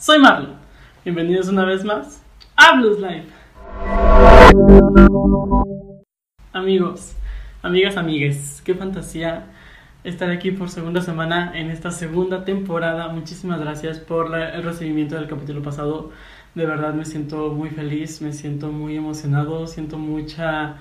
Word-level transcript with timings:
soy 0.00 0.18
Marlon. 0.18 0.54
Bienvenidos 1.04 1.48
una 1.48 1.66
vez 1.66 1.84
más 1.84 2.22
a 2.56 2.74
Blues 2.74 2.98
Life. 3.00 3.28
Amigos, 6.54 7.14
amigas, 7.60 7.98
amigues, 7.98 8.62
qué 8.64 8.74
fantasía 8.74 9.44
estar 10.02 10.30
aquí 10.30 10.52
por 10.52 10.70
segunda 10.70 11.02
semana 11.02 11.52
en 11.54 11.70
esta 11.70 11.90
segunda 11.90 12.46
temporada. 12.46 13.08
Muchísimas 13.08 13.60
gracias 13.60 13.98
por 13.98 14.34
el 14.34 14.62
recibimiento 14.62 15.16
del 15.16 15.28
capítulo 15.28 15.62
pasado. 15.62 16.10
De 16.54 16.64
verdad 16.64 16.94
me 16.94 17.04
siento 17.04 17.50
muy 17.50 17.68
feliz, 17.68 18.22
me 18.22 18.32
siento 18.32 18.72
muy 18.72 18.96
emocionado, 18.96 19.66
siento 19.66 19.98
mucha 19.98 20.76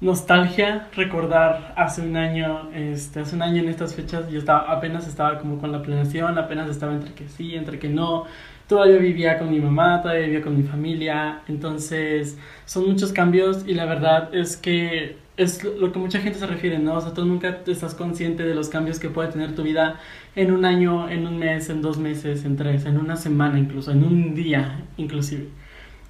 nostalgia 0.00 0.88
recordar 0.94 1.72
hace 1.76 2.02
un 2.02 2.16
año, 2.16 2.70
este, 2.74 3.20
hace 3.20 3.36
un 3.36 3.42
año 3.42 3.62
en 3.62 3.68
estas 3.68 3.94
fechas 3.94 4.28
yo 4.30 4.38
estaba, 4.38 4.70
apenas 4.70 5.06
estaba 5.06 5.38
como 5.38 5.58
con 5.58 5.72
la 5.72 5.82
planeación, 5.82 6.38
apenas 6.38 6.68
estaba 6.68 6.92
entre 6.92 7.14
que 7.14 7.28
sí, 7.28 7.54
entre 7.54 7.78
que 7.78 7.88
no, 7.88 8.24
todavía 8.68 8.98
vivía 8.98 9.38
con 9.38 9.50
mi 9.50 9.60
mamá, 9.60 10.02
todavía 10.02 10.26
vivía 10.26 10.42
con 10.42 10.56
mi 10.56 10.62
familia, 10.62 11.42
entonces 11.48 12.38
son 12.64 12.86
muchos 12.88 13.12
cambios 13.12 13.66
y 13.66 13.74
la 13.74 13.86
verdad 13.86 14.34
es 14.34 14.56
que 14.56 15.16
es 15.36 15.64
lo 15.64 15.90
que 15.92 15.98
mucha 15.98 16.20
gente 16.20 16.38
se 16.38 16.46
refiere, 16.46 16.78
¿no? 16.78 16.94
O 16.94 17.00
sea, 17.00 17.12
tú 17.12 17.24
nunca 17.24 17.62
estás 17.66 17.94
consciente 17.94 18.44
de 18.44 18.54
los 18.54 18.68
cambios 18.68 19.00
que 19.00 19.10
puede 19.10 19.32
tener 19.32 19.54
tu 19.54 19.62
vida 19.64 19.98
en 20.36 20.52
un 20.52 20.64
año, 20.64 21.08
en 21.08 21.26
un 21.26 21.38
mes, 21.38 21.70
en 21.70 21.82
dos 21.82 21.98
meses, 21.98 22.44
en 22.44 22.56
tres, 22.56 22.86
en 22.86 22.98
una 22.98 23.16
semana 23.16 23.58
incluso, 23.58 23.90
en 23.90 24.04
un 24.04 24.34
día 24.34 24.84
inclusive. 24.96 25.48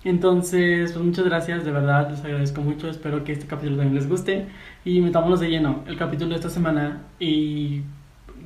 Entonces, 0.04 0.92
pues 0.92 1.02
muchas 1.02 1.24
gracias, 1.24 1.64
de 1.64 1.72
verdad, 1.72 2.10
les 2.10 2.22
agradezco 2.22 2.60
mucho, 2.60 2.88
espero 2.90 3.24
que 3.24 3.32
este 3.32 3.46
capítulo 3.46 3.78
también 3.78 3.94
les 3.94 4.06
guste 4.06 4.46
y 4.84 5.00
metámonos 5.00 5.40
de 5.40 5.48
lleno 5.48 5.82
el 5.86 5.96
capítulo 5.96 6.30
de 6.30 6.36
esta 6.36 6.50
semana 6.50 7.00
y 7.18 7.80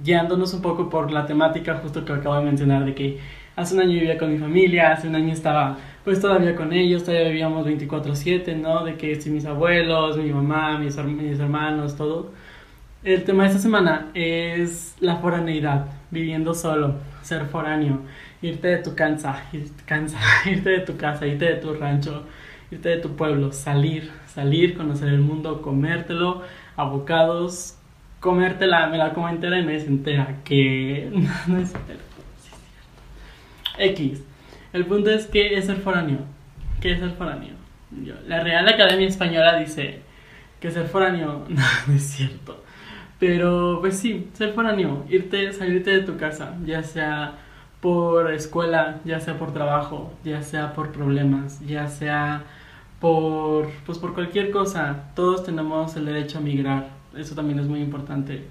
guiándonos 0.04 0.54
un 0.54 0.62
poco 0.62 0.88
por 0.88 1.10
la 1.10 1.26
temática 1.26 1.80
justo 1.82 2.04
que 2.04 2.12
acabo 2.12 2.36
de 2.36 2.44
mencionar 2.44 2.84
de 2.84 2.94
que 2.94 3.18
hace 3.56 3.74
un 3.74 3.80
año 3.80 3.94
vivía 3.94 4.16
con 4.18 4.32
mi 4.32 4.38
familia, 4.38 4.92
hace 4.92 5.08
un 5.08 5.16
año 5.16 5.32
estaba 5.32 5.76
pues 6.04 6.20
todavía 6.20 6.54
con 6.54 6.72
ellos, 6.72 7.02
todavía 7.02 7.28
vivíamos 7.28 7.66
24/7, 7.66 8.54
¿no? 8.54 8.84
De 8.84 8.96
que 8.96 9.20
si 9.20 9.30
mis 9.30 9.44
abuelos, 9.44 10.16
mi 10.16 10.32
mamá, 10.32 10.78
mis, 10.78 10.96
mis 10.96 11.40
hermanos, 11.40 11.96
todo. 11.96 12.30
El 13.02 13.24
tema 13.24 13.42
de 13.44 13.48
esta 13.50 13.60
semana 13.60 14.08
es 14.14 14.94
la 15.00 15.16
foraneidad, 15.16 15.86
viviendo 16.10 16.54
solo, 16.54 16.94
ser 17.22 17.46
foráneo 17.46 18.00
irte 18.42 18.68
de 18.68 18.78
tu 18.78 18.94
casa, 18.94 19.42
cansa, 19.84 20.18
irte 20.46 20.70
de 20.70 20.80
tu 20.80 20.96
casa, 20.96 21.26
irte 21.26 21.44
de 21.44 21.56
tu 21.56 21.74
rancho, 21.74 22.24
irte 22.70 22.88
de 22.88 22.96
tu 22.98 23.16
pueblo, 23.16 23.52
salir, 23.52 24.10
salir, 24.26 24.76
conocer 24.76 25.08
el 25.08 25.20
mundo, 25.20 25.62
comértelo, 25.62 26.42
abocados, 26.76 27.76
comértela, 28.20 28.86
me 28.88 28.98
la 28.98 29.12
como 29.12 29.28
entera 29.28 29.58
y 29.58 29.64
me 29.64 29.76
es 29.76 29.86
entera, 29.86 30.36
que 30.44 31.10
no 31.46 31.58
es 31.58 31.74
entera, 31.74 32.00
X. 33.78 34.22
El 34.72 34.84
punto 34.86 35.10
es 35.10 35.26
que 35.26 35.56
es 35.56 35.68
el 35.68 35.76
foráneo. 35.76 36.18
¿Qué 36.80 36.92
es 36.92 37.02
el 37.02 37.12
foráneo? 37.12 37.58
la 38.26 38.40
Real 38.40 38.68
Academia 38.68 39.08
Española 39.08 39.58
dice 39.58 40.00
que 40.60 40.70
ser 40.70 40.86
foráneo 40.88 41.46
no, 41.48 41.94
es 41.94 42.02
cierto. 42.02 42.62
Pero 43.18 43.78
pues 43.80 43.98
sí, 43.98 44.28
ser 44.34 44.52
foráneo, 44.52 45.04
irte, 45.08 45.52
salirte 45.52 45.90
de 45.90 46.02
tu 46.02 46.16
casa, 46.16 46.56
ya 46.64 46.82
sea 46.82 47.38
por 47.80 48.32
escuela, 48.32 49.00
ya 49.04 49.20
sea 49.20 49.38
por 49.38 49.52
trabajo, 49.52 50.12
ya 50.24 50.42
sea 50.42 50.72
por 50.74 50.92
problemas, 50.92 51.60
ya 51.66 51.88
sea 51.88 52.44
por 53.00 53.68
pues 53.86 53.98
por 53.98 54.14
cualquier 54.14 54.50
cosa, 54.50 55.10
todos 55.14 55.44
tenemos 55.44 55.96
el 55.96 56.06
derecho 56.06 56.38
a 56.38 56.40
migrar. 56.40 56.90
Eso 57.16 57.34
también 57.34 57.58
es 57.58 57.66
muy 57.66 57.80
importante. 57.80 58.44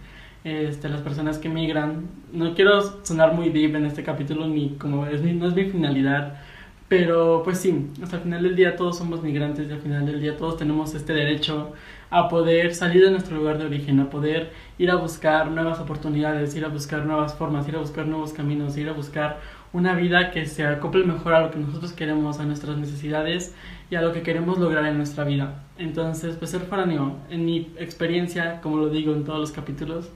Este, 0.43 0.87
las 0.87 1.01
personas 1.01 1.39
que 1.39 1.49
migran, 1.49 2.07
no 2.31 2.53
quiero 2.55 2.81
sonar 3.03 3.33
muy 3.33 3.49
deep 3.49 3.75
en 3.75 3.85
este 3.85 4.03
capítulo 4.03 4.47
ni 4.47 4.69
como 4.75 5.05
es 5.05 5.21
no 5.21 5.47
es 5.47 5.53
mi 5.55 5.65
finalidad, 5.65 6.39
pero 6.87 7.41
pues 7.43 7.57
sí, 7.59 7.87
hasta 8.01 8.17
el 8.17 8.23
final 8.23 8.43
del 8.43 8.55
día 8.55 8.75
todos 8.77 8.97
somos 8.97 9.21
migrantes 9.21 9.69
y 9.69 9.73
al 9.73 9.81
final 9.81 10.05
del 10.05 10.21
día 10.21 10.37
todos 10.37 10.57
tenemos 10.57 10.93
este 10.95 11.13
derecho 11.13 11.73
a 12.09 12.29
poder 12.29 12.73
salir 12.73 13.03
de 13.03 13.11
nuestro 13.11 13.37
lugar 13.37 13.57
de 13.57 13.65
origen, 13.65 13.99
a 13.99 14.09
poder 14.09 14.51
ir 14.77 14.91
a 14.91 14.95
buscar 14.95 15.51
nuevas 15.51 15.79
oportunidades, 15.79 16.55
ir 16.55 16.65
a 16.65 16.69
buscar 16.69 17.05
nuevas 17.05 17.35
formas, 17.35 17.67
ir 17.67 17.75
a 17.75 17.79
buscar 17.79 18.07
nuevos 18.07 18.33
caminos, 18.33 18.77
ir 18.77 18.89
a 18.89 18.93
buscar 18.93 19.39
una 19.73 19.93
vida 19.95 20.31
que 20.31 20.45
se 20.45 20.65
acople 20.65 21.03
mejor 21.03 21.33
a 21.33 21.41
lo 21.41 21.51
que 21.51 21.59
nosotros 21.59 21.91
queremos, 21.93 22.39
a 22.39 22.45
nuestras 22.45 22.77
necesidades 22.77 23.53
y 23.89 23.95
a 23.95 24.01
lo 24.01 24.13
que 24.13 24.21
queremos 24.21 24.57
lograr 24.57 24.85
en 24.85 24.97
nuestra 24.97 25.23
vida. 25.23 25.63
Entonces, 25.77 26.35
pues 26.35 26.51
ser 26.51 26.61
foráneo, 26.61 27.17
en 27.29 27.45
mi 27.45 27.73
experiencia, 27.77 28.61
como 28.61 28.77
lo 28.77 28.89
digo 28.89 29.13
en 29.13 29.23
todos 29.23 29.39
los 29.39 29.51
capítulos, 29.51 30.09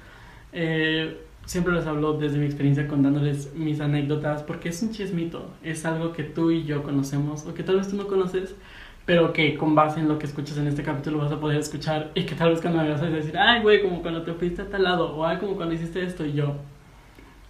eh, 0.53 1.17
siempre 1.45 1.73
les 1.73 1.85
hablo 1.85 2.13
desde 2.13 2.37
mi 2.37 2.45
experiencia 2.45 2.87
contándoles 2.87 3.53
mis 3.55 3.79
anécdotas 3.79 4.43
porque 4.43 4.69
es 4.69 4.81
un 4.83 4.91
chismito, 4.91 5.51
es 5.63 5.85
algo 5.85 6.13
que 6.13 6.23
tú 6.23 6.51
y 6.51 6.63
yo 6.63 6.83
conocemos 6.83 7.45
o 7.45 7.53
que 7.53 7.63
tal 7.63 7.77
vez 7.77 7.89
tú 7.89 7.95
no 7.95 8.07
conoces, 8.07 8.55
pero 9.05 9.33
que 9.33 9.57
con 9.57 9.75
base 9.75 9.99
en 9.99 10.07
lo 10.07 10.19
que 10.19 10.25
escuchas 10.25 10.57
en 10.57 10.67
este 10.67 10.83
capítulo 10.83 11.17
vas 11.17 11.31
a 11.31 11.39
poder 11.39 11.59
escuchar 11.59 12.11
y 12.13 12.23
que 12.23 12.35
tal 12.35 12.51
vez 12.51 12.61
cuando 12.61 12.83
me 12.83 12.89
vas 12.89 13.01
a 13.01 13.05
decir, 13.05 13.37
ay, 13.37 13.61
güey, 13.61 13.81
como 13.81 14.01
cuando 14.01 14.23
te 14.23 14.33
fuiste 14.33 14.61
a 14.61 14.69
tal 14.69 14.83
lado, 14.83 15.15
o 15.15 15.25
ay, 15.25 15.37
como 15.37 15.55
cuando 15.55 15.75
hiciste 15.75 16.03
esto 16.03 16.25
y 16.25 16.33
yo. 16.33 16.55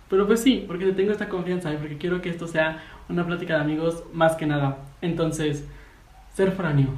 Pero 0.10 0.28
pues 0.28 0.42
sí, 0.42 0.66
porque 0.68 0.86
te 0.86 0.94
tengo 0.94 1.12
esta 1.12 1.30
confianza 1.30 1.74
y 1.74 1.78
porque 1.78 1.98
quiero 1.98 2.22
que 2.22 2.30
esto 2.30 2.48
sea 2.48 2.84
una 3.08 3.26
plática 3.26 3.56
de 3.56 3.62
amigos 3.62 4.04
más 4.14 4.36
que 4.36 4.46
nada. 4.46 4.80
Entonces, 5.02 5.68
ser 6.34 6.52
foráneo. 6.52 6.90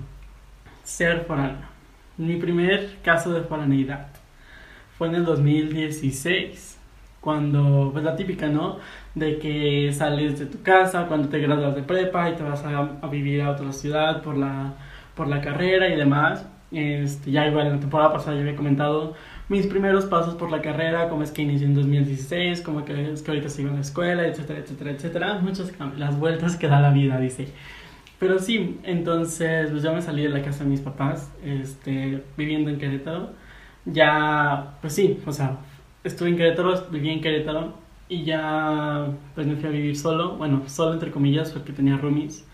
Ser 0.84 1.26
foráneo. 1.26 1.68
Mi 2.18 2.38
primer 2.38 2.98
caso 3.04 3.34
de 3.34 3.42
foraneidad 3.42 4.08
fue 4.98 5.08
en 5.08 5.16
el 5.16 5.26
2016 5.26 6.80
cuando, 7.22 7.90
pues 7.92 8.04
la 8.04 8.16
típica, 8.16 8.48
¿no? 8.48 8.80
De 9.16 9.38
que 9.38 9.92
sales 9.94 10.40
de 10.40 10.48
tu 10.48 10.62
casa, 10.64 11.06
cuando 11.08 11.30
te 11.30 11.40
graduas 11.40 11.76
de 11.76 11.84
prepa 11.84 12.30
y 12.30 12.36
te 12.36 12.44
vas 12.44 12.64
a, 12.66 13.08
vivir 13.08 13.42
a 13.42 13.52
otra 13.52 13.72
ciudad 13.72 14.22
por 14.24 14.36
la, 14.38 14.74
por 15.16 15.28
la 15.28 15.42
carrera 15.42 15.88
y 15.90 15.96
demás. 15.96 16.48
Este, 16.72 17.30
ya 17.32 17.48
igual 17.48 17.68
en 17.68 17.74
la 17.74 17.80
temporada 17.80 18.12
pasada 18.12 18.36
ya 18.36 18.42
había 18.42 18.56
comentado 18.56 19.14
mis 19.50 19.68
primeros 19.68 20.06
pasos 20.06 20.34
por 20.36 20.50
la 20.50 20.62
carrera, 20.62 21.10
como 21.10 21.22
es 21.22 21.32
que 21.32 21.44
inicié 21.44 21.68
en 21.68 21.76
2016, 21.76 22.62
como 22.62 22.84
que 22.86 23.12
es 23.12 23.22
que 23.22 23.32
ahorita 23.32 23.50
sigo 23.50 23.70
en 23.70 23.76
la 23.76 23.82
escuela, 23.82 24.26
etcétera, 24.26 24.60
etcétera, 24.60 24.92
etcétera. 24.92 25.40
Muchas 25.42 25.72
las 25.98 26.18
vueltas 26.18 26.56
que 26.56 26.68
da 26.68 26.80
la 26.82 26.92
vida, 26.92 27.20
dice. 27.20 27.50
Pero 28.20 28.40
sí, 28.40 28.80
entonces 28.84 29.70
pues 29.70 29.84
ya 29.84 29.92
me 29.92 30.02
salí 30.02 30.24
de 30.24 30.30
la 30.30 30.42
casa 30.42 30.64
de 30.64 30.70
mis 30.70 30.82
papás, 30.82 31.32
este, 31.44 32.24
viviendo 32.38 32.70
en 32.70 32.78
Querétaro. 32.80 33.32
Ya, 33.86 34.78
pues 34.82 34.94
sí, 34.94 35.20
o 35.26 35.32
sea, 35.32 35.58
estuve 36.04 36.30
en 36.30 36.38
Querétaro, 36.38 36.90
viví 36.90 37.10
en 37.10 37.22
Querétaro 37.22 37.83
y 38.10 38.24
ya 38.24 39.08
pues 39.36 39.48
me 39.48 39.56
fui 39.56 39.70
a 39.70 39.72
vivir 39.72 39.98
solo, 39.98 40.38
bueno, 40.38 40.64
solo 40.68 40.94
entre 40.94 41.12
comillas 41.12 41.52
porque 41.52 41.74
tenía 41.74 41.98
roomies. 41.98 42.48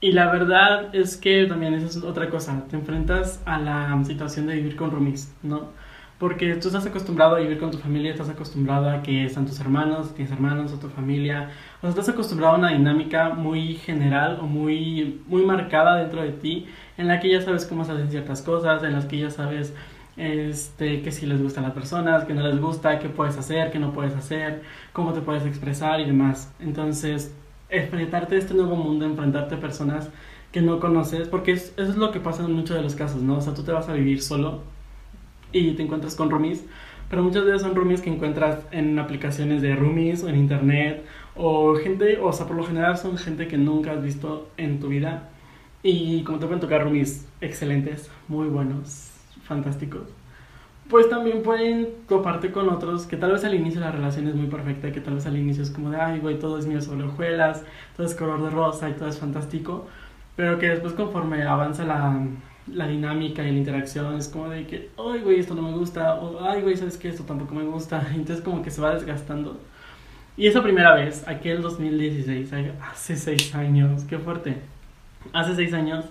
Y 0.00 0.12
la 0.12 0.30
verdad 0.30 0.94
es 0.94 1.16
que 1.16 1.46
también 1.46 1.74
eso 1.74 1.86
es 1.86 2.04
otra 2.04 2.28
cosa, 2.30 2.64
te 2.68 2.76
enfrentas 2.76 3.42
a 3.46 3.58
la 3.58 4.02
situación 4.04 4.46
de 4.46 4.56
vivir 4.56 4.76
con 4.76 4.90
roomies, 4.90 5.34
¿no? 5.42 5.70
Porque 6.18 6.54
tú 6.56 6.68
estás 6.68 6.86
acostumbrado 6.86 7.36
a 7.36 7.40
vivir 7.40 7.58
con 7.58 7.70
tu 7.70 7.78
familia, 7.78 8.12
estás 8.12 8.28
acostumbrado 8.28 8.88
a 8.88 9.02
que 9.02 9.24
están 9.24 9.46
tus 9.46 9.58
hermanos, 9.60 10.14
tienes 10.14 10.32
hermanos 10.32 10.72
o 10.72 10.78
tu 10.78 10.88
familia, 10.88 11.50
o 11.78 11.80
sea, 11.82 11.90
estás 11.90 12.08
acostumbrado 12.10 12.54
a 12.54 12.58
una 12.58 12.70
dinámica 12.70 13.30
muy 13.30 13.74
general 13.74 14.38
o 14.40 14.46
muy, 14.46 15.22
muy 15.26 15.44
marcada 15.44 15.96
dentro 15.96 16.22
de 16.22 16.32
ti, 16.32 16.66
en 16.98 17.08
la 17.08 17.18
que 17.20 17.30
ya 17.30 17.40
sabes 17.42 17.66
cómo 17.66 17.84
se 17.84 17.92
hacen 17.92 18.10
ciertas 18.10 18.42
cosas, 18.42 18.82
en 18.84 18.92
las 18.92 19.06
que 19.06 19.18
ya 19.18 19.30
sabes 19.30 19.74
este, 20.16 21.02
que 21.02 21.12
si 21.12 21.26
les 21.26 21.42
gusta 21.42 21.60
a 21.60 21.62
las 21.62 21.72
personas, 21.72 22.24
que 22.24 22.34
no 22.34 22.46
les 22.46 22.60
gusta, 22.60 22.98
qué 22.98 23.08
puedes 23.08 23.36
hacer, 23.36 23.70
qué 23.70 23.78
no 23.78 23.92
puedes 23.92 24.14
hacer, 24.14 24.62
cómo 24.92 25.12
te 25.12 25.20
puedes 25.20 25.44
expresar 25.46 26.00
y 26.00 26.04
demás. 26.04 26.52
Entonces, 26.60 27.34
enfrentarte 27.68 28.36
a 28.36 28.38
este 28.38 28.54
nuevo 28.54 28.76
mundo, 28.76 29.04
enfrentarte 29.04 29.56
a 29.56 29.60
personas 29.60 30.08
que 30.52 30.62
no 30.62 30.78
conoces, 30.78 31.28
porque 31.28 31.52
eso 31.52 31.72
es 31.76 31.96
lo 31.96 32.12
que 32.12 32.20
pasa 32.20 32.44
en 32.44 32.52
muchos 32.52 32.76
de 32.76 32.82
los 32.82 32.94
casos, 32.94 33.22
¿no? 33.22 33.38
O 33.38 33.40
sea, 33.40 33.54
tú 33.54 33.64
te 33.64 33.72
vas 33.72 33.88
a 33.88 33.92
vivir 33.92 34.22
solo 34.22 34.60
y 35.52 35.72
te 35.72 35.82
encuentras 35.82 36.14
con 36.14 36.30
roomies, 36.30 36.64
pero 37.10 37.22
muchas 37.22 37.44
veces 37.44 37.62
son 37.62 37.74
roomies 37.74 38.00
que 38.00 38.10
encuentras 38.10 38.60
en 38.70 38.98
aplicaciones 38.98 39.62
de 39.62 39.74
roomies 39.74 40.22
o 40.22 40.28
en 40.28 40.36
internet, 40.36 41.04
o 41.34 41.74
gente, 41.76 42.18
o 42.18 42.32
sea, 42.32 42.46
por 42.46 42.56
lo 42.56 42.64
general 42.64 42.96
son 42.96 43.18
gente 43.18 43.48
que 43.48 43.58
nunca 43.58 43.92
has 43.92 44.02
visto 44.02 44.48
en 44.56 44.78
tu 44.78 44.88
vida. 44.88 45.28
Y 45.82 46.22
como 46.22 46.38
te 46.38 46.46
pueden 46.46 46.60
tocar 46.60 46.82
roomies 46.84 47.26
excelentes, 47.40 48.10
muy 48.28 48.48
buenos, 48.48 49.13
fantásticos, 49.44 50.08
pues 50.88 51.08
también 51.08 51.42
pueden 51.42 51.88
toparte 52.08 52.50
con 52.52 52.68
otros 52.68 53.06
que 53.06 53.16
tal 53.16 53.32
vez 53.32 53.44
al 53.44 53.54
inicio 53.54 53.80
la 53.80 53.90
relación 53.90 54.28
es 54.28 54.34
muy 54.34 54.48
perfecta, 54.48 54.92
que 54.92 55.00
tal 55.00 55.14
vez 55.14 55.26
al 55.26 55.36
inicio 55.36 55.62
es 55.62 55.70
como 55.70 55.90
de, 55.90 55.96
ay, 56.00 56.20
güey, 56.20 56.38
todo 56.38 56.58
es 56.58 56.66
mío 56.66 56.80
sobre 56.80 57.04
hojuelas, 57.04 57.62
todo 57.96 58.06
es 58.06 58.14
color 58.14 58.42
de 58.42 58.50
rosa 58.50 58.90
y 58.90 58.92
todo 58.92 59.08
es 59.08 59.18
fantástico, 59.18 59.86
pero 60.36 60.58
que 60.58 60.68
después 60.68 60.92
conforme 60.92 61.42
avanza 61.44 61.84
la, 61.84 62.26
la 62.72 62.86
dinámica 62.86 63.42
y 63.42 63.52
la 63.52 63.58
interacción 63.58 64.16
es 64.16 64.28
como 64.28 64.48
de 64.50 64.66
que, 64.66 64.90
ay, 64.98 65.20
güey, 65.20 65.40
esto 65.40 65.54
no 65.54 65.62
me 65.62 65.72
gusta, 65.72 66.16
o 66.16 66.44
ay, 66.44 66.62
güey, 66.62 66.76
¿sabes 66.76 66.96
qué? 66.98 67.08
Esto 67.08 67.24
tampoco 67.24 67.54
me 67.54 67.64
gusta, 67.64 68.06
entonces 68.14 68.44
como 68.44 68.62
que 68.62 68.70
se 68.70 68.80
va 68.80 68.94
desgastando. 68.94 69.60
Y 70.36 70.48
esa 70.48 70.62
primera 70.62 70.94
vez, 70.94 71.26
aquel 71.28 71.62
2016, 71.62 72.52
hace 72.90 73.16
seis 73.16 73.54
años, 73.54 74.02
qué 74.04 74.18
fuerte, 74.18 74.56
hace 75.32 75.54
seis 75.54 75.72
años, 75.72 76.06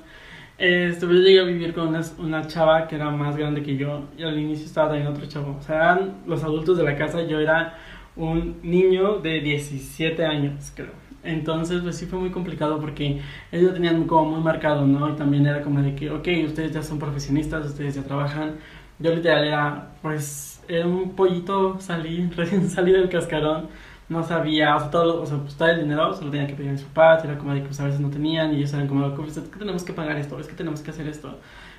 este, 0.64 1.06
yo 1.06 1.12
llegué 1.12 1.42
a 1.42 1.44
vivir 1.44 1.74
con 1.74 1.94
una, 2.20 2.48
chava 2.48 2.88
que 2.88 2.96
era 2.96 3.10
más 3.10 3.36
grande 3.36 3.62
que 3.62 3.76
yo 3.76 4.06
y 4.18 4.24
al 4.24 4.40
inicio 4.40 4.66
estaba 4.66 4.92
también 4.92 5.08
otro 5.08 5.26
chavo. 5.26 5.58
O 5.60 5.62
sea, 5.62 5.76
eran 5.76 6.24
los 6.26 6.42
adultos 6.42 6.78
de 6.78 6.84
la 6.84 6.96
casa, 6.96 7.22
yo 7.24 7.42
era 7.42 7.78
un 8.16 8.60
niño 8.64 9.20
de 9.20 9.42
17 9.42 10.26
años, 10.26 10.72
creo. 10.74 10.92
Entonces, 11.22 11.82
pues 11.82 11.98
sí 11.98 12.06
fue 12.06 12.18
muy 12.18 12.30
complicado 12.30 12.80
porque 12.80 13.20
ellos 13.52 13.68
lo 13.68 13.74
tenían 13.74 14.06
como 14.06 14.32
muy 14.32 14.42
marcado, 14.42 14.88
¿no? 14.88 15.10
Y 15.10 15.18
también 15.18 15.46
era 15.46 15.62
como 15.64 15.82
de 15.82 15.96
que, 15.96 16.10
ok, 16.10 16.28
ustedes 16.46 16.72
ya 16.72 16.82
son 16.82 16.98
profesionistas, 16.98 17.66
ustedes 17.66 17.96
ya 17.96 18.04
trabajan. 18.04 18.56
Yo 19.00 19.14
literal 19.14 19.44
era, 19.44 19.92
pues, 20.02 20.64
era 20.70 20.88
un 20.88 21.14
pollito, 21.14 21.78
salí, 21.82 22.30
recién 22.38 22.70
salí 22.70 22.94
del 22.94 23.10
cascarón, 23.10 23.68
no 24.10 24.24
sabía, 24.24 24.76
o 24.76 24.80
sea, 24.80 24.92
todo, 24.92 25.22
o 25.22 25.26
sea, 25.26 25.38
pues 25.38 25.56
todo 25.56 25.70
el 25.70 25.82
dinero 25.82 26.14
se 26.14 26.24
lo 26.24 26.32
tenía 26.32 26.48
que 26.48 26.54
pedir 26.54 26.70
a 26.70 26.74
mis 26.74 26.84
papás, 26.84 27.24
era 27.24 27.38
como 27.38 27.54
de 27.54 27.62
que 27.62 27.68
pues, 27.68 27.80
a 27.80 27.86
veces 27.86 28.00
no 28.00 28.10
tenían 28.10 28.54
y 28.54 28.58
ellos 28.58 28.74
eran 28.74 28.88
como, 28.88 29.08
es 29.26 29.38
que 29.38 29.60
tenemos 29.60 29.84
que 29.84 29.94
pagar 29.94 30.18
esto, 30.18 30.40
es 30.40 30.48
que 30.48 30.56
tenemos 30.56 30.82
que 30.82 30.92
hacer 30.92 31.08
esto. 31.08 31.38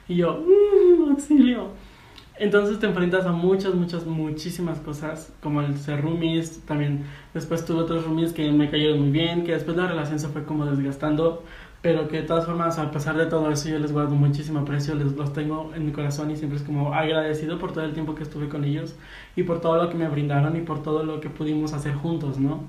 Y 0.08 0.16
yo, 0.16 0.40
mmm, 0.40 1.10
auxilio. 1.10 1.68
Entonces 2.36 2.80
te 2.80 2.86
enfrentas 2.86 3.26
a 3.26 3.32
muchas, 3.32 3.74
muchas, 3.74 4.06
muchísimas 4.06 4.80
cosas, 4.80 5.32
como 5.40 5.60
el 5.60 5.76
ser 5.78 6.02
roomies, 6.02 6.62
también 6.66 7.04
después 7.32 7.64
tuve 7.64 7.82
otros 7.82 8.04
roomies 8.04 8.32
que 8.32 8.50
me 8.50 8.68
cayeron 8.68 9.00
muy 9.00 9.10
bien, 9.10 9.44
que 9.44 9.52
después 9.52 9.76
la 9.76 9.86
relación 9.86 10.18
se 10.18 10.26
fue 10.28 10.44
como 10.44 10.66
desgastando, 10.66 11.44
pero 11.84 12.08
que 12.08 12.22
de 12.22 12.22
todas 12.22 12.46
formas, 12.46 12.78
a 12.78 12.90
pesar 12.90 13.14
de 13.14 13.26
todo 13.26 13.50
eso, 13.50 13.68
yo 13.68 13.78
les 13.78 13.92
guardo 13.92 14.14
muchísimo 14.14 14.60
aprecio, 14.60 14.94
les, 14.94 15.12
los 15.12 15.34
tengo 15.34 15.70
en 15.76 15.84
mi 15.84 15.92
corazón 15.92 16.30
y 16.30 16.36
siempre 16.36 16.56
es 16.56 16.64
como 16.64 16.94
agradecido 16.94 17.58
por 17.58 17.74
todo 17.74 17.84
el 17.84 17.92
tiempo 17.92 18.14
que 18.14 18.22
estuve 18.22 18.48
con 18.48 18.64
ellos 18.64 18.96
y 19.36 19.42
por 19.42 19.60
todo 19.60 19.76
lo 19.76 19.90
que 19.90 19.94
me 19.94 20.08
brindaron 20.08 20.56
y 20.56 20.62
por 20.62 20.82
todo 20.82 21.04
lo 21.04 21.20
que 21.20 21.28
pudimos 21.28 21.74
hacer 21.74 21.92
juntos, 21.92 22.38
¿no? 22.38 22.64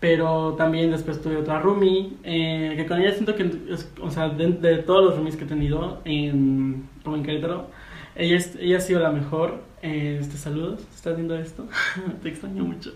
Pero 0.00 0.54
también 0.54 0.90
después 0.90 1.22
tuve 1.22 1.36
otra 1.36 1.60
roomie, 1.60 2.14
eh, 2.24 2.74
que 2.76 2.84
con 2.84 3.00
ella 3.00 3.12
siento 3.12 3.36
que, 3.36 3.48
o 4.02 4.10
sea, 4.10 4.28
de, 4.30 4.48
de, 4.48 4.78
todos 4.78 5.04
los 5.04 5.14
roomies 5.14 5.36
que 5.36 5.44
he 5.44 5.46
tenido, 5.46 6.00
en, 6.04 6.88
como 7.04 7.14
en 7.14 7.22
Querétaro, 7.22 7.68
ella, 8.16 8.44
ella 8.58 8.78
ha 8.78 8.80
sido 8.80 8.98
la 8.98 9.12
mejor. 9.12 9.62
Este, 9.82 10.36
saludos, 10.36 10.80
¿estás 10.92 11.14
viendo 11.14 11.36
esto? 11.36 11.68
Te 12.24 12.28
extraño 12.28 12.64
mucho. 12.64 12.92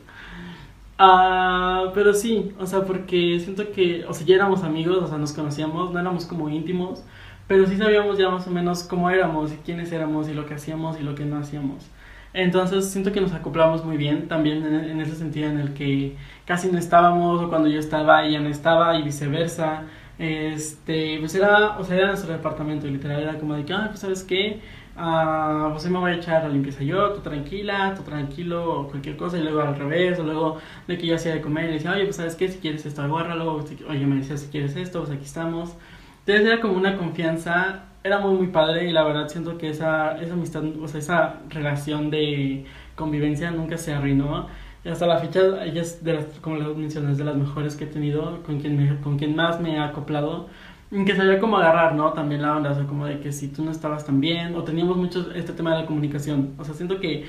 Ah, 0.98 1.90
pero 1.94 2.14
sí, 2.14 2.54
o 2.58 2.66
sea, 2.66 2.84
porque 2.84 3.40
siento 3.40 3.72
que, 3.72 4.04
o 4.06 4.12
sea, 4.14 4.26
ya 4.26 4.36
éramos 4.36 4.62
amigos, 4.62 4.98
o 5.02 5.06
sea, 5.08 5.18
nos 5.18 5.32
conocíamos, 5.32 5.92
no 5.92 5.98
éramos 5.98 6.26
como 6.26 6.48
íntimos, 6.48 7.02
pero 7.48 7.66
sí 7.66 7.76
sabíamos 7.76 8.18
ya 8.18 8.30
más 8.30 8.46
o 8.46 8.50
menos 8.50 8.84
cómo 8.84 9.10
éramos 9.10 9.52
y 9.52 9.56
quiénes 9.56 9.90
éramos 9.92 10.28
y 10.28 10.34
lo 10.34 10.46
que 10.46 10.54
hacíamos 10.54 11.00
y 11.00 11.02
lo 11.02 11.14
que 11.14 11.24
no 11.24 11.38
hacíamos. 11.38 11.88
Entonces 12.34 12.88
siento 12.90 13.12
que 13.12 13.20
nos 13.20 13.32
acoplamos 13.32 13.84
muy 13.84 13.96
bien 13.96 14.28
también 14.28 14.64
en, 14.64 14.74
en, 14.90 15.00
ese 15.00 15.16
sentido 15.16 15.50
en 15.50 15.58
el 15.60 15.74
que 15.74 16.16
casi 16.46 16.70
no 16.70 16.78
estábamos 16.78 17.42
o 17.42 17.48
cuando 17.48 17.68
yo 17.68 17.78
estaba 17.78 18.24
ella 18.24 18.40
no 18.40 18.48
estaba 18.48 18.96
y 18.98 19.02
viceversa. 19.02 19.84
Este, 20.18 21.18
pues 21.20 21.34
era, 21.34 21.78
o 21.78 21.84
sea, 21.84 21.96
era 21.96 22.08
nuestro 22.08 22.32
departamento 22.32 22.86
y 22.86 22.90
literal 22.92 23.22
era 23.22 23.38
como 23.38 23.54
de 23.54 23.64
que, 23.64 23.72
ah, 23.72 23.86
pues 23.88 24.00
sabes 24.00 24.22
qué, 24.24 24.60
ah, 24.96 25.68
pues 25.72 25.88
me 25.88 25.98
voy 25.98 26.12
a 26.12 26.14
echar 26.16 26.42
la 26.44 26.48
limpieza 26.48 26.82
yo, 26.82 27.12
tú 27.12 27.20
tranquila, 27.20 27.94
tú 27.96 28.02
tranquilo, 28.02 28.86
cualquier 28.90 29.16
cosa, 29.16 29.38
y 29.38 29.42
luego 29.42 29.60
al 29.60 29.76
revés, 29.76 30.18
o 30.18 30.24
luego 30.24 30.58
de 30.86 30.98
que 30.98 31.06
yo 31.06 31.14
hacía 31.14 31.34
de 31.34 31.40
comer 31.40 31.70
y 31.70 31.74
decía, 31.74 31.92
oye, 31.92 32.04
pues 32.04 32.16
sabes 32.16 32.36
qué, 32.36 32.48
si 32.48 32.58
quieres 32.58 32.84
esto, 32.86 33.02
agárralo, 33.02 33.64
oye, 33.88 34.06
me 34.06 34.16
decía, 34.16 34.36
si 34.36 34.48
quieres 34.48 34.76
esto, 34.76 35.00
pues 35.00 35.12
aquí 35.12 35.24
estamos. 35.24 35.76
Entonces 36.26 36.46
era 36.46 36.60
como 36.60 36.74
una 36.74 36.96
confianza, 36.96 37.84
era 38.04 38.18
muy, 38.18 38.34
muy 38.34 38.48
padre, 38.48 38.88
y 38.88 38.92
la 38.92 39.04
verdad 39.04 39.28
siento 39.28 39.58
que 39.58 39.70
esa, 39.70 40.20
esa 40.20 40.34
amistad, 40.34 40.64
o 40.80 40.88
sea, 40.88 41.00
esa 41.00 41.40
relación 41.48 42.10
de 42.10 42.64
convivencia 42.94 43.50
nunca 43.50 43.78
se 43.78 43.92
arruinó. 43.94 44.48
Y 44.84 44.88
hasta 44.88 45.06
la 45.06 45.18
fecha, 45.18 45.64
ella 45.64 45.80
es, 45.80 46.02
de 46.02 46.14
las, 46.14 46.24
como 46.40 46.56
les 46.56 46.76
mencioné, 46.76 47.12
es 47.12 47.18
de 47.18 47.24
las 47.24 47.36
mejores 47.36 47.76
que 47.76 47.84
he 47.84 47.86
tenido, 47.86 48.42
con 48.42 48.60
quien, 48.60 48.76
me, 48.76 49.00
con 49.00 49.16
quien 49.16 49.36
más 49.36 49.60
me 49.60 49.76
he 49.76 49.78
acoplado 49.78 50.48
que 51.06 51.16
sabía 51.16 51.38
cómo 51.40 51.56
agarrar, 51.56 51.94
¿no? 51.94 52.12
También 52.12 52.42
la 52.42 52.56
onda, 52.56 52.70
o 52.70 52.74
sea, 52.74 52.84
como 52.84 53.06
de 53.06 53.18
que 53.20 53.32
si 53.32 53.48
tú 53.48 53.64
no 53.64 53.70
estabas 53.70 54.04
tan 54.04 54.20
bien, 54.20 54.54
o 54.54 54.62
teníamos 54.62 54.96
mucho 54.96 55.32
este 55.34 55.52
tema 55.54 55.74
de 55.74 55.82
la 55.82 55.86
comunicación. 55.86 56.54
O 56.58 56.64
sea, 56.64 56.74
siento 56.74 57.00
que 57.00 57.24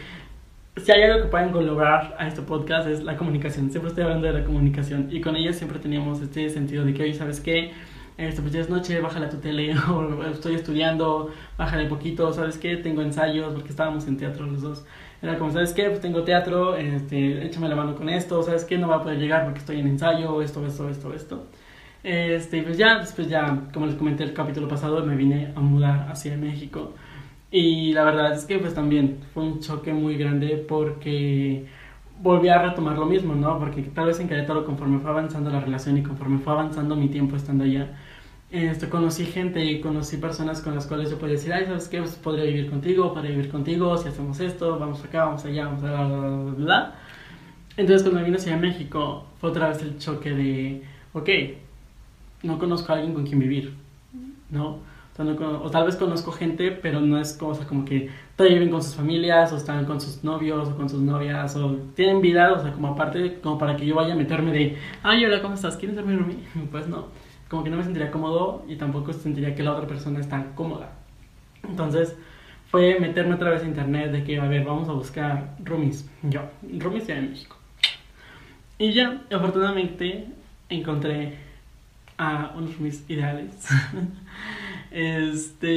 si 0.77 0.91
hay 0.91 1.03
algo 1.03 1.23
que 1.23 1.29
pueden 1.29 1.53
lograr 1.65 2.15
a 2.19 2.27
este 2.27 2.41
podcast 2.41 2.87
es 2.87 3.03
la 3.03 3.15
comunicación. 3.15 3.69
Siempre 3.71 3.89
estoy 3.89 4.03
hablando 4.03 4.27
de 4.27 4.33
la 4.33 4.43
comunicación. 4.43 5.07
Y 5.11 5.21
con 5.21 5.35
ella 5.35 5.53
siempre 5.53 5.79
teníamos 5.79 6.21
este 6.21 6.49
sentido 6.49 6.83
de 6.83 6.93
que, 6.93 7.03
oye, 7.03 7.13
¿sabes 7.13 7.39
qué? 7.39 7.71
Esto, 8.17 8.41
pues 8.41 8.53
ya 8.53 8.59
es 8.61 8.69
noche, 8.69 8.99
bájale 8.99 9.27
a 9.27 9.29
tu 9.29 9.37
tele, 9.37 9.73
o 9.89 10.23
estoy 10.25 10.55
estudiando, 10.55 11.31
bájale 11.57 11.87
poquito, 11.87 12.31
¿sabes 12.33 12.57
qué? 12.57 12.77
Tengo 12.77 13.01
ensayos, 13.01 13.53
porque 13.53 13.69
estábamos 13.69 14.07
en 14.07 14.17
teatro 14.17 14.45
los 14.45 14.61
dos. 14.61 14.85
Era 15.21 15.37
como, 15.37 15.51
¿sabes 15.51 15.73
qué? 15.73 15.85
Pues 15.85 16.01
tengo 16.01 16.23
teatro, 16.23 16.75
este, 16.75 17.45
échame 17.45 17.69
la 17.69 17.75
mano 17.75 17.95
con 17.95 18.09
esto, 18.09 18.43
¿sabes 18.43 18.65
qué? 18.65 18.77
No 18.77 18.89
va 18.89 18.97
a 18.97 19.03
poder 19.03 19.19
llegar 19.19 19.45
porque 19.45 19.59
estoy 19.59 19.79
en 19.79 19.87
ensayo, 19.87 20.41
esto, 20.41 20.65
esto, 20.65 20.89
esto, 20.89 21.13
esto. 21.13 21.47
Este, 22.03 22.61
pues 22.63 22.77
ya, 22.77 22.99
después 22.99 23.29
ya, 23.29 23.69
como 23.73 23.85
les 23.85 23.95
comenté 23.95 24.23
el 24.23 24.33
capítulo 24.33 24.67
pasado, 24.67 25.05
me 25.05 25.15
vine 25.15 25.53
a 25.55 25.59
mudar 25.61 26.09
hacia 26.11 26.35
México. 26.37 26.93
Y 27.49 27.93
la 27.93 28.03
verdad 28.03 28.33
es 28.33 28.45
que 28.45 28.59
pues 28.59 28.73
también 28.73 29.19
fue 29.33 29.43
un 29.43 29.59
choque 29.59 29.93
muy 29.93 30.17
grande 30.17 30.57
porque 30.67 31.65
volví 32.19 32.49
a 32.49 32.61
retomar 32.61 32.97
lo 32.97 33.05
mismo, 33.05 33.35
¿no? 33.35 33.59
Porque 33.59 33.83
tal 33.83 34.07
vez 34.07 34.19
en 34.19 34.27
Querétaro 34.27 34.65
conforme 34.65 34.99
fue 34.99 35.11
avanzando 35.11 35.49
la 35.51 35.59
relación 35.59 35.97
y 35.97 36.03
conforme 36.03 36.39
fue 36.39 36.53
avanzando 36.53 36.95
mi 36.95 37.09
tiempo 37.09 37.35
estando 37.35 37.63
allá, 37.63 37.95
este, 38.51 38.89
conocí 38.89 39.25
gente 39.25 39.63
y 39.65 39.81
conocí 39.81 40.17
personas 40.17 40.61
con 40.61 40.75
las 40.75 40.87
cuales 40.87 41.09
yo 41.11 41.17
podía 41.19 41.35
decir, 41.35 41.53
ay, 41.53 41.65
¿sabes 41.65 41.87
qué? 41.89 41.99
Pues 41.99 42.15
podría 42.15 42.45
vivir 42.45 42.69
contigo, 42.69 43.13
podría 43.13 43.31
vivir 43.31 43.49
contigo, 43.49 43.97
si 43.97 44.09
hacemos 44.09 44.39
esto, 44.39 44.79
vamos 44.79 45.03
acá, 45.03 45.25
vamos 45.25 45.45
allá, 45.45 45.65
vamos 45.65 45.83
a 45.83 45.87
bla, 45.87 46.07
bla, 46.07 46.29
bla, 46.29 46.53
bla. 46.53 46.95
Entonces 47.77 48.03
cuando 48.03 48.23
vine 48.23 48.37
hacia 48.37 48.57
México 48.57 49.25
fue 49.39 49.49
otra 49.49 49.69
vez 49.69 49.81
el 49.81 49.97
choque 49.99 50.31
de, 50.31 50.83
ok, 51.13 51.29
no 52.43 52.59
conozco 52.59 52.91
a 52.91 52.95
alguien 52.95 53.13
con 53.13 53.25
quien 53.25 53.39
vivir, 53.39 53.73
¿no? 54.49 54.79
O, 55.15 55.69
tal 55.69 55.85
vez 55.85 55.95
conozco 55.95 56.31
gente, 56.31 56.71
pero 56.71 56.99
no 56.99 57.19
es 57.19 57.33
cosa 57.33 57.67
como 57.67 57.85
que 57.85 58.09
todavía 58.35 58.57
viven 58.57 58.71
con 58.71 58.81
sus 58.81 58.95
familias, 58.95 59.53
o 59.53 59.57
están 59.57 59.85
con 59.85 60.01
sus 60.01 60.23
novios, 60.23 60.69
o 60.69 60.75
con 60.75 60.89
sus 60.89 61.01
novias, 61.01 61.55
o 61.55 61.75
tienen 61.95 62.19
vida, 62.19 62.51
o 62.51 62.59
sea, 62.59 62.73
como 62.73 62.87
aparte, 62.87 63.39
como 63.41 63.59
para 63.59 63.75
que 63.75 63.85
yo 63.85 63.95
vaya 63.95 64.13
a 64.13 64.17
meterme 64.17 64.51
de, 64.51 64.77
ay, 65.03 65.23
hola, 65.23 65.41
¿cómo 65.41 65.53
estás? 65.53 65.77
¿Quieres 65.77 65.95
ser 65.95 66.05
mi 66.05 66.15
roomie? 66.15 66.37
Pues 66.71 66.87
no, 66.87 67.09
como 67.47 67.63
que 67.63 67.69
no 67.69 67.77
me 67.77 67.83
sentiría 67.83 68.09
cómodo 68.09 68.65
y 68.67 68.75
tampoco 68.75 69.13
sentiría 69.13 69.53
que 69.53 69.61
la 69.61 69.73
otra 69.73 69.87
persona 69.87 70.19
está 70.19 70.55
cómoda. 70.55 70.93
Entonces, 71.61 72.17
fue 72.71 72.99
meterme 72.99 73.35
otra 73.35 73.51
vez 73.51 73.61
a 73.61 73.67
internet 73.67 74.11
de 74.11 74.23
que, 74.23 74.39
a 74.39 74.47
ver, 74.47 74.65
vamos 74.65 74.89
a 74.89 74.93
buscar 74.93 75.55
roomies. 75.63 76.09
Yo, 76.23 76.41
roomies 76.79 77.05
de 77.05 77.21
México. 77.21 77.55
Y 78.79 78.93
ya, 78.93 79.21
afortunadamente, 79.31 80.27
encontré 80.69 81.37
a 82.17 82.53
unos 82.55 82.79
mis 82.79 83.09
ideales. 83.09 83.67
este, 84.91 85.73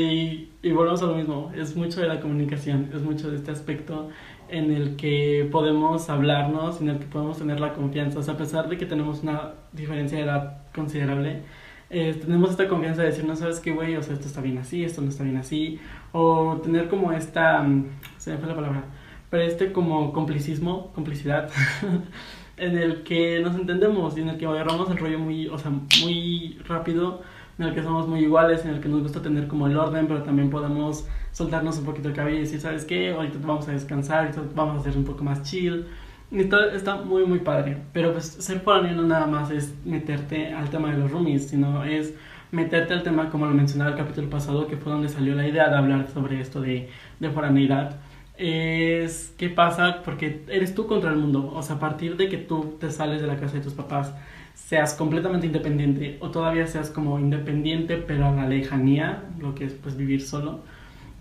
y, 0.62 0.72
volvemos 0.72 1.02
a 1.02 1.06
lo 1.06 1.14
mismo, 1.14 1.52
es 1.54 1.76
mucho 1.76 2.00
de 2.00 2.08
la 2.08 2.20
comunicación, 2.20 2.90
es 2.94 3.02
mucho 3.02 3.30
de 3.30 3.36
este 3.36 3.50
aspecto 3.50 4.10
en 4.48 4.70
el 4.72 4.96
que 4.96 5.48
podemos 5.50 6.08
hablarnos, 6.08 6.80
en 6.80 6.88
el 6.88 6.98
que 6.98 7.06
podemos 7.06 7.38
tener 7.38 7.58
la 7.60 7.72
confianza, 7.72 8.18
o 8.18 8.22
sea, 8.22 8.34
a 8.34 8.36
pesar 8.36 8.68
de 8.68 8.76
que 8.76 8.86
tenemos 8.86 9.22
una 9.22 9.54
diferencia 9.72 10.18
de 10.18 10.24
edad 10.24 10.58
considerable, 10.74 11.42
eh, 11.90 12.14
tenemos 12.20 12.50
esta 12.50 12.68
confianza 12.68 13.02
de 13.02 13.08
decir, 13.08 13.24
no 13.24 13.36
sabes 13.36 13.60
qué, 13.60 13.72
güey, 13.72 13.96
o 13.96 14.02
sea, 14.02 14.14
esto 14.14 14.26
está 14.26 14.40
bien 14.40 14.58
así, 14.58 14.84
esto 14.84 15.02
no 15.02 15.08
está 15.08 15.24
bien 15.24 15.36
así, 15.36 15.80
o 16.12 16.60
tener 16.62 16.88
como 16.88 17.12
esta, 17.12 17.62
mm, 17.62 17.86
se 18.18 18.32
me 18.32 18.38
fue 18.38 18.48
la 18.48 18.54
palabra, 18.54 18.84
pero 19.30 19.42
este 19.42 19.72
como 19.72 20.12
complicismo, 20.12 20.92
complicidad, 20.94 21.50
en 22.56 22.78
el 22.78 23.02
que 23.02 23.40
nos 23.40 23.54
entendemos 23.54 24.16
y 24.16 24.22
en 24.22 24.30
el 24.30 24.38
que 24.38 24.46
agarramos 24.46 24.90
el 24.90 24.96
rollo 24.96 25.18
muy, 25.18 25.48
o 25.48 25.58
sea, 25.58 25.70
muy 26.02 26.58
rápido, 26.66 27.22
en 27.58 27.66
el 27.66 27.74
que 27.74 27.82
somos 27.82 28.06
muy 28.06 28.20
iguales, 28.20 28.64
en 28.64 28.72
el 28.72 28.80
que 28.80 28.88
nos 28.88 29.02
gusta 29.02 29.22
tener 29.22 29.46
como 29.46 29.66
el 29.66 29.76
orden, 29.76 30.06
pero 30.06 30.22
también 30.22 30.50
podemos 30.50 31.06
soltarnos 31.32 31.78
un 31.78 31.84
poquito 31.84 32.08
el 32.08 32.14
cabello 32.14 32.38
y 32.38 32.40
decir, 32.40 32.60
¿sabes 32.60 32.84
qué? 32.84 33.12
Ahorita 33.12 33.38
vamos 33.42 33.68
a 33.68 33.72
descansar, 33.72 34.30
vamos 34.54 34.76
a 34.76 34.80
hacer 34.80 34.96
un 34.96 35.04
poco 35.04 35.24
más 35.24 35.42
chill. 35.42 35.86
Y 36.30 36.44
todo 36.44 36.70
está 36.70 36.96
muy, 36.96 37.24
muy 37.24 37.38
padre. 37.38 37.78
Pero 37.92 38.12
pues 38.12 38.26
ser 38.26 38.60
foráneo 38.60 38.94
no 38.94 39.02
nada 39.04 39.26
más 39.26 39.50
es 39.50 39.74
meterte 39.84 40.52
al 40.52 40.68
tema 40.70 40.90
de 40.90 40.98
los 40.98 41.10
roomies, 41.10 41.48
sino 41.48 41.84
es 41.84 42.14
meterte 42.50 42.94
al 42.94 43.02
tema, 43.02 43.30
como 43.30 43.46
lo 43.46 43.54
mencionaba 43.54 43.92
el 43.92 43.96
capítulo 43.96 44.28
pasado, 44.28 44.66
que 44.66 44.76
fue 44.76 44.92
donde 44.92 45.08
salió 45.08 45.34
la 45.34 45.46
idea 45.46 45.68
de 45.68 45.76
hablar 45.76 46.08
sobre 46.12 46.40
esto 46.40 46.60
de, 46.60 46.88
de 47.20 47.30
foraneidad 47.30 47.96
es 48.38 49.34
qué 49.38 49.48
pasa 49.48 50.02
porque 50.04 50.44
eres 50.48 50.74
tú 50.74 50.86
contra 50.86 51.10
el 51.10 51.16
mundo. 51.16 51.52
O 51.54 51.62
sea, 51.62 51.76
a 51.76 51.78
partir 51.78 52.16
de 52.16 52.28
que 52.28 52.38
tú 52.38 52.76
te 52.80 52.90
sales 52.90 53.20
de 53.20 53.26
la 53.26 53.36
casa 53.36 53.54
de 53.54 53.60
tus 53.60 53.74
papás, 53.74 54.12
seas 54.54 54.94
completamente 54.94 55.46
independiente 55.46 56.18
o 56.20 56.30
todavía 56.30 56.66
seas 56.66 56.90
como 56.90 57.18
independiente 57.18 57.98
pero 57.98 58.26
a 58.26 58.32
la 58.32 58.48
lejanía, 58.48 59.24
lo 59.38 59.54
que 59.54 59.64
es 59.64 59.74
pues 59.74 59.96
vivir 59.96 60.22
solo, 60.22 60.60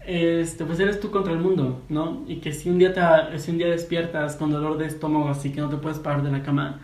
este, 0.05 0.65
pues 0.65 0.79
eres 0.79 0.99
tú 0.99 1.11
contra 1.11 1.33
el 1.33 1.39
mundo, 1.39 1.81
¿no? 1.89 2.23
Y 2.27 2.37
que 2.37 2.53
si 2.53 2.69
un 2.69 2.77
día 2.77 2.93
te, 2.93 3.39
si 3.39 3.51
un 3.51 3.57
día 3.57 3.67
despiertas 3.67 4.35
con 4.35 4.51
dolor 4.51 4.77
de 4.77 4.85
estómago 4.87 5.29
así 5.29 5.51
que 5.51 5.61
no 5.61 5.69
te 5.69 5.77
puedes 5.77 5.99
parar 5.99 6.23
de 6.23 6.31
la 6.31 6.43
cama, 6.43 6.79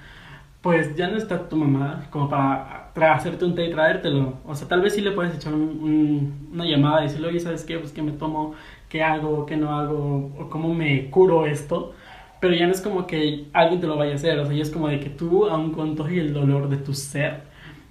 pues 0.62 0.96
ya 0.96 1.10
no 1.10 1.18
está 1.18 1.50
tu 1.50 1.56
mamá 1.56 2.08
como 2.12 2.30
para 2.30 3.16
hacerte 3.16 3.46
un 3.46 3.56
té 3.56 3.66
y 3.66 3.72
traértelo. 3.72 4.36
O 4.46 4.56
sea, 4.56 4.68
tal 4.68 4.82
vez 4.82 4.94
sí 4.94 5.02
le 5.02 5.12
puedes 5.12 5.36
echar 5.36 5.54
una 5.54 6.66
llamada 6.66 7.02
y 7.02 7.08
decirle, 7.08 7.28
oye, 7.30 7.40
¿sabes 7.40 7.64
qué? 7.64 7.80
Pues 7.80 7.92
que 7.92 8.02
me 8.04 8.12
tomo 8.12 8.54
qué 8.92 9.02
hago, 9.04 9.46
qué 9.46 9.56
no 9.56 9.74
hago, 9.80 10.32
o 10.38 10.50
cómo 10.50 10.74
me 10.74 11.10
curo 11.10 11.46
esto, 11.46 11.94
pero 12.42 12.54
ya 12.54 12.66
no 12.68 12.74
es 12.74 12.82
como 12.82 13.08
que 13.08 13.46
alguien 13.54 13.80
te 13.80 13.88
lo 13.88 13.96
vaya 13.96 14.12
a 14.14 14.16
hacer, 14.16 14.38
o 14.40 14.46
sea, 14.46 14.54
ya 14.54 14.64
es 14.64 14.70
como 14.70 14.90
de 14.90 15.00
que 15.00 15.10
tú, 15.10 15.46
aun 15.46 15.72
con 15.72 15.96
todo 15.96 16.08
el 16.10 16.34
dolor 16.34 16.68
de 16.70 16.78
tu 16.78 16.94
ser, 16.94 17.44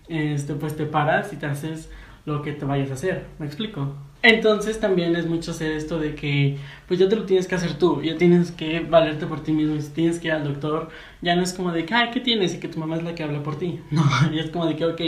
este, 0.08 0.54
pues 0.54 0.76
te 0.76 0.84
paras 0.84 1.32
y 1.32 1.36
te 1.36 1.46
haces 1.46 1.90
lo 2.26 2.42
que 2.42 2.52
te 2.52 2.66
vayas 2.66 2.90
a 2.90 2.94
hacer. 2.94 3.24
¿Me 3.38 3.46
explico? 3.46 3.94
Entonces 4.22 4.78
también 4.78 5.16
es 5.16 5.26
mucho 5.26 5.52
hacer 5.52 5.72
esto 5.72 5.98
de 5.98 6.14
que 6.14 6.58
pues 6.86 7.00
ya 7.00 7.08
te 7.08 7.16
lo 7.16 7.24
tienes 7.24 7.48
que 7.48 7.54
hacer 7.54 7.78
tú, 7.78 8.02
ya 8.02 8.18
tienes 8.18 8.50
que 8.50 8.80
valerte 8.80 9.26
por 9.26 9.42
ti 9.42 9.52
mismo, 9.52 9.80
si 9.80 9.88
tienes 9.90 10.18
que 10.18 10.28
ir 10.28 10.34
al 10.34 10.44
doctor, 10.44 10.90
ya 11.22 11.34
no 11.36 11.42
es 11.42 11.54
como 11.54 11.72
de 11.72 11.86
que, 11.86 11.94
ay, 11.94 12.10
¿qué 12.12 12.20
tienes? 12.20 12.54
Y 12.54 12.60
que 12.60 12.68
tu 12.68 12.78
mamá 12.78 12.96
es 12.96 13.02
la 13.02 13.14
que 13.14 13.22
habla 13.22 13.42
por 13.42 13.56
ti. 13.56 13.80
No, 13.90 14.02
ya 14.30 14.42
es 14.42 14.50
como 14.50 14.66
de 14.66 14.76
que, 14.76 14.84
ok, 14.84 15.00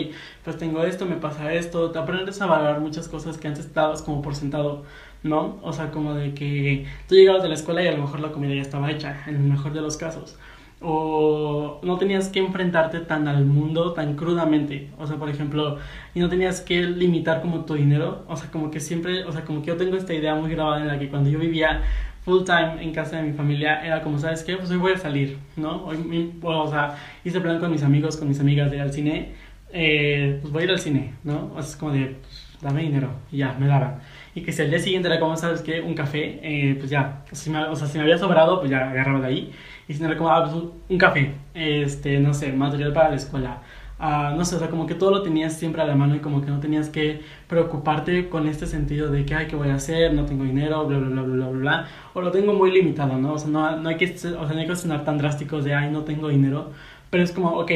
pues 0.45 0.57
tengo 0.57 0.83
esto, 0.85 1.05
me 1.05 1.17
pasa 1.17 1.53
esto, 1.53 1.91
te 1.91 1.99
aprendes 1.99 2.41
a 2.41 2.47
valorar 2.47 2.81
muchas 2.81 3.07
cosas 3.09 3.37
que 3.37 3.49
antes 3.49 3.75
dabas 3.75 4.01
como 4.01 4.23
por 4.23 4.35
sentado, 4.35 4.85
¿no? 5.23 5.59
O 5.63 5.73
sea, 5.73 5.91
como 5.91 6.15
de 6.15 6.35
que 6.35 6.87
tú 7.09 7.15
llegabas 7.15 7.43
de 7.43 7.49
la 7.49 7.55
escuela 7.55 7.83
y 7.83 7.89
a 7.89 7.93
lo 7.93 8.03
mejor 8.03 8.21
la 8.21 8.33
comida 8.33 8.55
ya 8.55 8.63
estaba 8.63 8.91
hecha, 8.91 9.23
en 9.27 9.37
el 9.37 9.43
mejor 9.43 9.73
de 9.73 9.81
los 9.81 9.97
casos 9.97 10.39
o 10.83 11.81
no 11.83 11.97
tenías 11.99 12.29
que 12.29 12.41
enfrentarte 12.41 13.01
tan 13.01 13.29
al 13.29 13.45
mundo 13.45 13.93
tan 13.93 14.17
crudamente, 14.17 14.91
o 14.99 15.07
sea, 15.07 15.17
por 15.17 15.29
ejemplo, 15.29 15.79
y 16.15 16.21
no 16.21 16.29
tenías 16.29 16.61
que 16.61 16.83
limitar 16.83 17.41
como 17.41 17.65
tu 17.65 17.75
dinero, 17.75 18.25
o 18.29 18.37
sea, 18.37 18.51
como 18.51 18.71
que 18.71 18.81
siempre, 18.81 19.25
o 19.25 19.33
sea, 19.33 19.45
como 19.45 19.61
que 19.61 19.69
yo 19.69 19.77
tengo 19.77 19.97
esta 19.97 20.13
idea 20.13 20.35
muy 20.35 20.51
grabada 20.51 20.81
en 20.81 20.89
la 20.89 20.99
que 20.99 21.09
cuando 21.09 21.31
yo 21.31 21.39
vivía 21.39 21.83
full 22.25 22.45
time 22.45 22.83
en 22.83 22.93
casa 22.93 23.17
de 23.17 23.23
mi 23.23 23.33
familia 23.33 23.85
era 23.85 24.03
como, 24.03 24.19
¿sabes 24.19 24.45
qué? 24.45 24.57
Pues 24.57 24.71
hoy 24.71 24.79
voy 24.79 24.93
a 24.93 24.99
salir, 24.99 25.39
¿no? 25.57 25.85
Hoy, 25.85 26.33
o 26.43 26.69
sea, 26.69 26.97
hice 27.25 27.41
plan 27.41 27.59
con 27.59 27.71
mis 27.71 27.83
amigos, 27.83 28.17
con 28.17 28.29
mis 28.29 28.41
amigas 28.41 28.71
de 28.71 28.77
ir 28.77 28.83
al 28.83 28.93
cine, 28.93 29.35
eh, 29.73 30.39
pues 30.41 30.53
voy 30.53 30.63
a 30.63 30.65
ir 30.67 30.71
al 30.73 30.79
cine, 30.79 31.15
¿no? 31.25 31.53
O 31.55 31.63
sea, 31.63 31.71
es 31.71 31.77
como 31.77 31.93
de, 31.93 32.17
pues, 32.21 32.59
dame 32.61 32.83
dinero 32.83 33.11
y 33.31 33.39
ya, 33.39 33.57
me 33.59 33.67
daban. 33.67 34.01
Y 34.35 34.43
que 34.43 34.53
si 34.53 34.63
al 34.63 34.71
día 34.71 34.79
siguiente 34.79 35.09
era 35.09 35.21
como, 35.21 35.37
¿sabes 35.37 35.61
qué? 35.61 35.81
Un 35.81 35.95
café, 35.95 36.41
eh, 36.43 36.75
pues 36.79 36.91
ya, 36.91 37.25
o 37.31 37.35
sea, 37.77 37.87
si 37.87 37.99
me 37.99 38.05
había 38.05 38.17
sobrado, 38.17 38.61
pues 38.61 38.71
ya 38.71 38.91
agarraba 38.91 39.21
de 39.21 39.27
ahí 39.27 39.53
y 39.89 39.95
si 39.95 40.03
no 40.03 40.17
como, 40.17 40.31
ah, 40.31 40.45
pues, 40.45 40.65
un 40.89 40.99
café, 40.99 41.35
este, 41.55 42.19
no 42.21 42.33
sé, 42.35 42.53
material 42.53 42.93
para 42.93 43.11
la 43.11 43.17
escuela. 43.17 43.63
Uh, 44.01 44.35
no 44.37 44.45
sé, 44.45 44.57
o 44.57 44.59
sea, 44.59 44.69
como 44.69 44.87
que 44.87 44.95
todo 44.95 45.11
lo 45.11 45.23
tenías 45.23 45.57
siempre 45.57 45.81
a 45.83 45.85
la 45.85 45.95
mano 45.95 46.17
y 46.17 46.19
como 46.19 46.41
que 46.41 46.51
no 46.51 46.59
tenías 46.59 46.89
que 46.89 47.21
preocuparte 47.47 48.29
con 48.29 48.49
este 48.49 48.67
sentido 48.67 49.11
de 49.11 49.25
que, 49.25 49.35
ay, 49.35 49.47
¿qué 49.47 49.55
voy 49.55 49.69
a 49.69 49.75
hacer? 49.75 50.13
No 50.13 50.25
tengo 50.25 50.45
dinero, 50.45 50.87
bla, 50.87 50.99
bla, 50.99 51.09
bla, 51.09 51.23
bla, 51.23 51.47
bla, 51.47 51.59
bla. 51.59 51.89
O 52.15 52.21
lo 52.21 52.33
tengo 52.33 52.53
muy 52.53 52.73
limitado, 52.73 53.17
¿no? 53.19 53.35
O 53.35 53.39
sea, 53.39 53.49
no, 53.51 53.77
no 53.77 53.89
hay 53.89 53.97
que, 53.97 54.07
o 54.13 54.19
sea, 54.19 54.33
no 54.33 54.59
hay 54.59 54.67
que 54.67 54.77
sonar 54.77 55.05
tan 55.05 55.19
drásticos 55.19 55.65
de, 55.65 55.75
ay, 55.75 55.91
no 55.91 56.03
tengo 56.03 56.29
dinero. 56.29 56.73
Pero 57.11 57.23
es 57.23 57.33
como, 57.33 57.51
ok, 57.61 57.71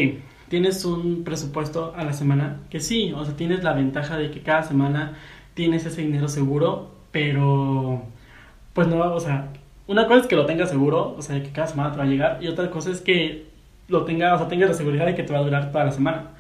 tienes 0.49 0.85
un 0.85 1.23
presupuesto 1.25 1.95
a 1.97 2.05
la 2.05 2.13
semana, 2.13 2.61
que 2.71 2.81
sí, 2.81 3.13
o 3.15 3.25
sea, 3.25 3.37
tienes 3.37 3.63
la 3.63 3.73
ventaja 3.73 4.17
de 4.17 4.31
que 4.31 4.41
cada 4.41 4.63
semana 4.63 5.17
tienes 5.57 5.87
ese 5.87 6.03
dinero 6.03 6.29
seguro, 6.29 6.91
pero, 7.11 8.03
pues 8.75 8.87
no, 8.89 8.99
o 9.15 9.21
sea, 9.21 9.49
una 9.87 10.07
cosa 10.07 10.21
es 10.21 10.27
que 10.27 10.37
lo 10.37 10.45
tengas 10.45 10.69
seguro, 10.69 11.17
o 11.17 11.23
sea, 11.23 11.43
que 11.43 11.51
cada 11.51 11.67
semana 11.67 11.93
te 11.93 11.99
va 11.99 12.05
a 12.05 12.07
llegar, 12.07 12.39
y 12.43 12.49
otra 12.49 12.71
cosa 12.71 12.91
es 12.91 13.01
que 13.01 13.47
lo 13.89 14.05
tengas, 14.05 14.35
o 14.35 14.39
sea, 14.39 14.49
tengas 14.49 14.69
la 14.69 14.75
seguridad 14.77 15.07
de 15.07 15.15
que 15.15 15.23
te 15.23 15.33
va 15.33 15.39
a 15.39 15.43
durar 15.43 15.73
toda 15.73 15.85
la 15.85 15.93
semana, 15.93 16.33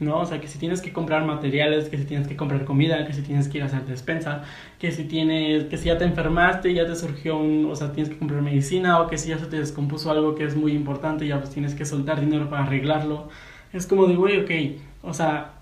¿no? 0.00 0.18
O 0.18 0.26
sea, 0.26 0.40
que 0.40 0.48
si 0.48 0.58
tienes 0.58 0.82
que 0.82 0.92
comprar 0.92 1.24
materiales, 1.24 1.88
que 1.88 1.98
si 1.98 2.04
tienes 2.04 2.26
que 2.26 2.36
comprar 2.36 2.64
comida, 2.64 3.06
que 3.06 3.12
si 3.12 3.22
tienes 3.22 3.46
que 3.48 3.58
ir 3.58 3.62
a 3.62 3.66
hacer 3.66 3.84
despensa, 3.86 4.42
que 4.80 4.90
si 4.90 5.04
tienes, 5.04 5.64
que 5.66 5.76
si 5.76 5.86
ya 5.86 5.96
te 5.96 6.04
enfermaste, 6.04 6.74
ya 6.74 6.84
te 6.84 6.96
surgió 6.96 7.36
un, 7.36 7.66
o 7.70 7.76
sea, 7.76 7.92
tienes 7.92 8.12
que 8.12 8.18
comprar 8.18 8.42
medicina, 8.42 9.00
o 9.00 9.06
que 9.06 9.18
si 9.18 9.28
ya 9.28 9.38
se 9.38 9.46
te 9.46 9.56
descompuso 9.58 10.10
algo 10.10 10.34
que 10.34 10.44
es 10.44 10.56
muy 10.56 10.72
importante, 10.72 11.28
ya 11.28 11.38
pues 11.38 11.50
tienes 11.50 11.76
que 11.76 11.84
soltar 11.84 12.20
dinero 12.20 12.50
para 12.50 12.64
arreglarlo. 12.64 13.28
Es 13.72 13.86
como 13.86 14.06
de, 14.06 14.16
güey, 14.16 14.40
ok, 14.40 14.80
o 15.02 15.14
sea, 15.14 15.53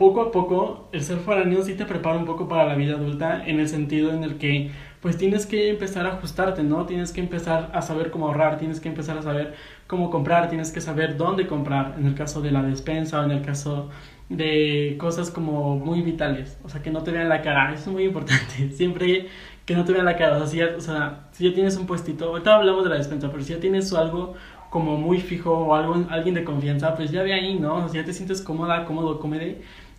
poco 0.00 0.22
a 0.22 0.32
poco 0.32 0.88
el 0.92 1.02
ser 1.02 1.18
foráneo 1.18 1.62
sí 1.62 1.74
te 1.74 1.84
prepara 1.84 2.16
un 2.16 2.24
poco 2.24 2.48
para 2.48 2.64
la 2.64 2.74
vida 2.74 2.94
adulta 2.94 3.46
en 3.46 3.60
el 3.60 3.68
sentido 3.68 4.14
en 4.14 4.24
el 4.24 4.38
que 4.38 4.70
pues 5.02 5.18
tienes 5.18 5.44
que 5.44 5.68
empezar 5.68 6.06
a 6.06 6.14
ajustarte, 6.14 6.62
¿no? 6.62 6.86
Tienes 6.86 7.12
que 7.12 7.20
empezar 7.20 7.70
a 7.74 7.82
saber 7.82 8.10
cómo 8.10 8.26
ahorrar, 8.28 8.56
tienes 8.56 8.80
que 8.80 8.88
empezar 8.88 9.18
a 9.18 9.22
saber 9.22 9.54
cómo 9.86 10.08
comprar, 10.08 10.48
tienes 10.48 10.72
que 10.72 10.80
saber 10.80 11.18
dónde 11.18 11.46
comprar, 11.46 11.96
en 11.98 12.06
el 12.06 12.14
caso 12.14 12.40
de 12.40 12.50
la 12.50 12.62
despensa 12.62 13.20
o 13.20 13.24
en 13.24 13.30
el 13.30 13.42
caso 13.42 13.90
de 14.30 14.96
cosas 14.98 15.30
como 15.30 15.76
muy 15.76 16.00
vitales, 16.00 16.58
o 16.64 16.70
sea, 16.70 16.80
que 16.80 16.90
no 16.90 17.02
te 17.02 17.10
vean 17.10 17.28
la 17.28 17.42
cara, 17.42 17.70
eso 17.74 17.90
es 17.90 17.92
muy 17.92 18.04
importante, 18.04 18.70
siempre 18.72 19.26
que 19.66 19.74
no 19.74 19.84
te 19.84 19.92
vean 19.92 20.06
la 20.06 20.16
cara, 20.16 20.36
o 20.36 20.38
sea, 20.38 20.46
si 20.46 20.56
ya, 20.56 20.70
o 20.78 20.80
sea, 20.80 21.28
si 21.32 21.46
ya 21.46 21.54
tienes 21.54 21.76
un 21.76 21.86
puestito, 21.86 22.30
ahorita 22.30 22.54
hablamos 22.54 22.84
de 22.84 22.90
la 22.90 22.96
despensa, 22.96 23.30
pero 23.30 23.42
si 23.42 23.52
ya 23.52 23.60
tienes 23.60 23.92
algo 23.92 24.32
como 24.70 24.96
muy 24.96 25.20
fijo 25.20 25.52
o 25.52 25.74
algo, 25.74 26.06
alguien 26.08 26.34
de 26.36 26.44
confianza, 26.44 26.94
pues 26.94 27.10
ya 27.10 27.22
ve 27.22 27.34
ahí, 27.34 27.58
¿no? 27.58 27.74
O 27.76 27.80
sea, 27.80 27.88
si 27.88 27.96
ya 27.98 28.04
te 28.04 28.12
sientes 28.12 28.40
cómoda, 28.40 28.84
cómodo, 28.84 29.18
cómodo, 29.18 29.40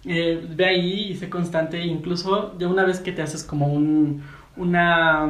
eh, 0.05 0.45
ve 0.49 0.65
ahí 0.65 1.11
y 1.11 1.15
sé 1.15 1.29
constante, 1.29 1.83
incluso 1.85 2.57
ya 2.59 2.67
una 2.67 2.83
vez 2.83 2.99
que 2.99 3.11
te 3.11 3.21
haces 3.21 3.43
como 3.43 3.67
un 3.67 4.23
una, 4.57 5.29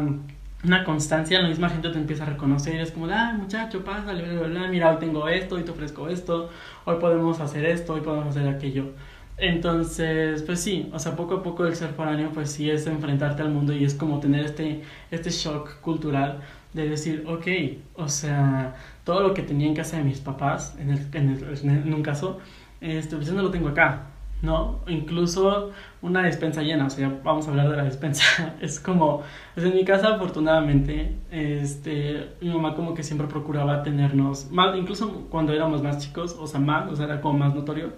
una 0.64 0.84
constancia, 0.84 1.42
la 1.42 1.50
misma 1.50 1.70
gente 1.70 1.90
te 1.90 1.98
empieza 1.98 2.24
a 2.24 2.28
reconocer, 2.28 2.80
es 2.80 2.92
como, 2.92 3.08
ah, 3.08 3.34
muchacho, 3.38 3.84
pásale, 3.84 4.24
bla, 4.38 4.48
bla, 4.48 4.68
mira, 4.68 4.92
hoy 4.92 4.98
tengo 5.00 5.28
esto, 5.28 5.56
hoy 5.56 5.64
te 5.64 5.72
ofrezco 5.72 6.08
esto, 6.10 6.50
hoy 6.86 6.98
podemos 7.00 7.40
hacer 7.40 7.66
esto, 7.66 7.94
hoy 7.94 8.02
podemos 8.02 8.28
hacer 8.28 8.48
aquello. 8.48 8.94
Entonces, 9.38 10.44
pues 10.44 10.62
sí, 10.62 10.90
o 10.94 11.00
sea, 11.00 11.16
poco 11.16 11.36
a 11.36 11.44
poco 11.44 11.66
el 11.66 11.76
ser 11.76 11.90
foráneo, 11.94 12.30
pues 12.32 12.52
sí 12.52 12.70
es 12.70 12.86
enfrentarte 12.86 13.42
al 13.42 13.50
mundo 13.50 13.74
y 13.74 13.84
es 13.84 13.96
como 13.96 14.20
tener 14.20 14.46
este, 14.46 14.84
este 15.10 15.32
shock 15.32 15.80
cultural 15.82 16.42
de 16.74 16.90
decir, 16.90 17.26
ok, 17.28 17.48
o 17.96 18.08
sea, 18.08 18.76
todo 19.04 19.22
lo 19.22 19.34
que 19.34 19.42
tenía 19.42 19.68
en 19.68 19.76
casa 19.76 19.98
de 19.98 20.04
mis 20.04 20.20
papás, 20.20 20.76
en, 20.80 20.92
el, 20.92 21.00
en, 21.14 21.70
en 21.70 21.94
un 21.94 22.04
caso, 22.04 22.40
este, 22.82 23.16
pues 23.16 23.28
yo 23.28 23.34
no 23.34 23.42
lo 23.42 23.52
tengo 23.52 23.70
acá. 23.70 24.11
¿No? 24.42 24.80
Incluso 24.88 25.72
una 26.02 26.24
despensa 26.24 26.62
llena, 26.64 26.88
o 26.88 26.90
sea, 26.90 27.20
vamos 27.24 27.48
a 27.48 27.52
hablar 27.52 27.70
de 27.70 27.78
la 27.78 27.84
despensa. 27.84 28.56
Es 28.62 28.80
como, 28.80 29.24
en 29.56 29.76
mi 29.76 29.86
casa 29.86 30.16
afortunadamente, 30.16 31.16
este, 31.32 32.30
mi 32.42 32.50
mamá 32.50 32.76
como 32.76 32.94
que 32.94 33.04
siempre 33.04 33.28
procuraba 33.28 33.84
tenernos, 33.84 34.50
más, 34.52 34.76
incluso 34.78 35.28
cuando 35.30 35.54
éramos 35.54 35.82
más 35.84 36.00
chicos, 36.00 36.36
o 36.40 36.48
sea, 36.48 36.60
más, 36.60 36.92
o 36.92 36.96
sea, 36.96 37.06
era 37.06 37.22
como 37.22 37.40
más 37.40 37.54
notorio, 37.54 37.94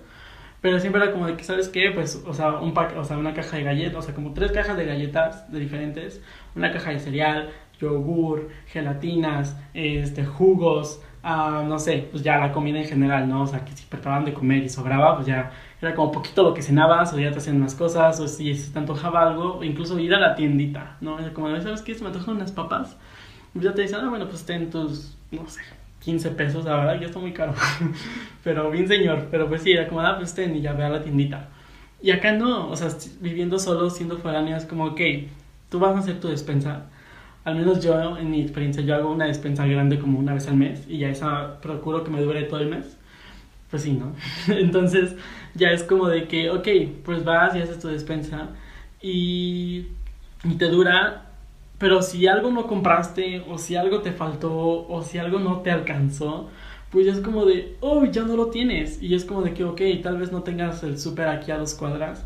pero 0.62 0.80
siempre 0.80 1.04
era 1.04 1.12
como 1.12 1.28
de 1.28 1.36
que, 1.36 1.44
¿sabes 1.44 1.68
qué? 1.70 1.92
Pues, 1.92 2.24
o 2.26 2.34
sea, 2.34 2.54
un 2.54 2.74
pack, 2.74 2.96
o 2.98 3.04
sea, 3.04 3.18
una 3.18 3.34
caja 3.34 3.58
de 3.58 3.64
galletas, 3.64 3.98
o 3.98 4.02
sea, 4.02 4.16
como 4.16 4.34
tres 4.34 4.52
cajas 4.54 4.78
de 4.78 4.86
galletas 4.86 5.52
de 5.52 5.60
diferentes, 5.60 6.22
una 6.56 6.72
caja 6.72 6.92
de 6.92 7.00
cereal, 7.00 7.50
yogur, 7.80 8.50
gelatinas, 8.68 9.58
este, 9.74 10.26
jugos, 10.26 11.02
uh, 11.24 11.66
no 11.68 11.80
sé, 11.80 12.08
pues 12.12 12.24
ya 12.24 12.38
la 12.38 12.52
comida 12.52 12.80
en 12.80 12.86
general, 12.86 13.28
¿no? 13.28 13.44
O 13.44 13.48
sea, 13.48 13.66
que 13.66 13.74
si 13.74 13.86
preparaban 13.86 14.26
de 14.26 14.34
comer 14.34 14.64
y 14.64 14.70
sobraba, 14.70 15.16
pues 15.16 15.28
ya 15.28 15.52
era 15.84 15.96
como 15.96 16.12
poquito 16.12 16.44
lo 16.44 16.54
que 16.54 16.62
cenabas, 16.62 17.13
o 17.13 17.20
ya 17.20 17.32
te 17.32 17.40
hacían 17.40 17.58
unas 17.58 17.75
cosas, 17.75 18.20
o 18.20 18.28
si 18.28 18.56
se 18.56 18.72
te 18.72 18.80
antojaba 18.80 19.22
algo, 19.22 19.58
o 19.58 19.63
incluso 19.63 20.00
ir 20.00 20.13
a 20.16 20.20
la 20.20 20.36
tiendita, 20.36 20.98
¿no? 21.02 21.18
Como, 21.34 21.50
¿sabes 21.62 21.82
qué? 21.82 21.94
Se 21.94 22.02
me 22.02 22.08
antojan 22.08 22.36
unas 22.36 22.52
papas. 22.52 22.96
Y 23.54 23.60
ya 23.60 23.74
te 23.74 23.82
dicen, 23.82 24.00
ah, 24.02 24.10
bueno, 24.10 24.28
pues 24.28 24.46
ten 24.46 24.70
tus, 24.70 25.16
no 25.32 25.48
sé, 25.48 25.62
15 26.00 26.32
pesos, 26.32 26.66
la 26.66 26.78
verdad, 26.78 27.00
ya 27.00 27.08
está 27.08 27.20
muy 27.20 27.34
caro. 27.34 27.54
pero 28.44 28.72
bien 28.72 28.88
señor, 28.88 29.28
pero 29.30 29.48
pues 29.48 29.62
sí, 29.62 29.74
era 29.74 29.88
como, 29.88 30.02
ah, 30.02 30.16
pues 30.18 30.34
ten, 30.34 30.56
y 30.56 30.62
ya 30.62 30.74
ve 30.74 30.84
a 30.86 30.90
la 30.90 31.04
tiendita. 31.04 31.50
Y 32.02 32.12
acá 32.12 32.32
no, 32.34 32.70
o 32.70 32.75
sea, 32.75 32.90
viviendo 33.20 33.60
solo, 33.60 33.90
siendo 33.90 34.18
foráneo, 34.18 34.56
es 34.56 34.66
como, 34.66 34.86
ok, 34.86 35.02
tú 35.70 35.80
vas 35.80 35.96
a 35.96 36.00
hacer 36.00 36.20
tu 36.20 36.30
despensa. 36.30 36.86
Al 37.44 37.56
menos 37.56 37.84
yo, 37.84 38.18
en 38.18 38.32
mi 38.32 38.42
experiencia, 38.42 38.84
yo 38.84 38.96
hago 38.96 39.12
una 39.12 39.25
despensa 39.25 39.66
grande 39.66 40.00
como 40.00 40.18
una 40.18 40.34
vez 40.34 40.48
al 40.48 40.56
mes 40.56 40.86
y 40.88 41.00
ya 41.00 41.10
esa 41.10 41.60
procuro 41.60 42.06
que 42.06 42.12
me 42.12 42.22
dure 42.22 42.44
todo 42.44 42.62
el 42.62 42.70
mes 42.70 42.98
pues 43.74 43.82
sí, 43.82 43.94
¿no? 43.94 44.13
Entonces 44.53 45.15
ya 45.56 45.72
es 45.72 45.82
como 45.82 46.08
de 46.08 46.27
que, 46.27 46.51
ok, 46.51 46.68
pues 47.03 47.24
vas 47.25 47.56
y 47.56 47.60
haces 47.60 47.80
tu 47.80 47.88
despensa 47.88 48.50
y, 49.01 49.88
y 50.44 50.53
te 50.60 50.65
dura, 50.65 51.32
pero 51.80 52.03
si 52.03 52.27
algo 52.27 52.51
no 52.51 52.68
compraste 52.68 53.44
o 53.50 53.58
si 53.58 53.75
algo 53.75 54.01
te 54.01 54.12
faltó 54.12 54.88
o 54.88 55.01
si 55.01 55.18
algo 55.18 55.39
no 55.39 55.62
te 55.62 55.72
alcanzó, 55.72 56.51
pues 56.92 57.08
es 57.08 57.20
como 57.22 57.46
de, 57.46 57.75
oh, 57.80 58.06
ya 58.06 58.22
no 58.22 58.38
lo 58.38 58.51
tienes. 58.51 59.01
Y 59.01 59.15
es 59.15 59.25
como 59.25 59.42
de 59.42 59.56
que, 59.56 59.63
ok, 59.63 59.82
tal 60.03 60.20
vez 60.20 60.32
no 60.32 60.44
tengas 60.44 60.84
el 60.84 61.00
súper 61.00 61.27
aquí 61.27 61.50
a 61.50 61.58
dos 61.58 61.74
cuadras 61.74 62.24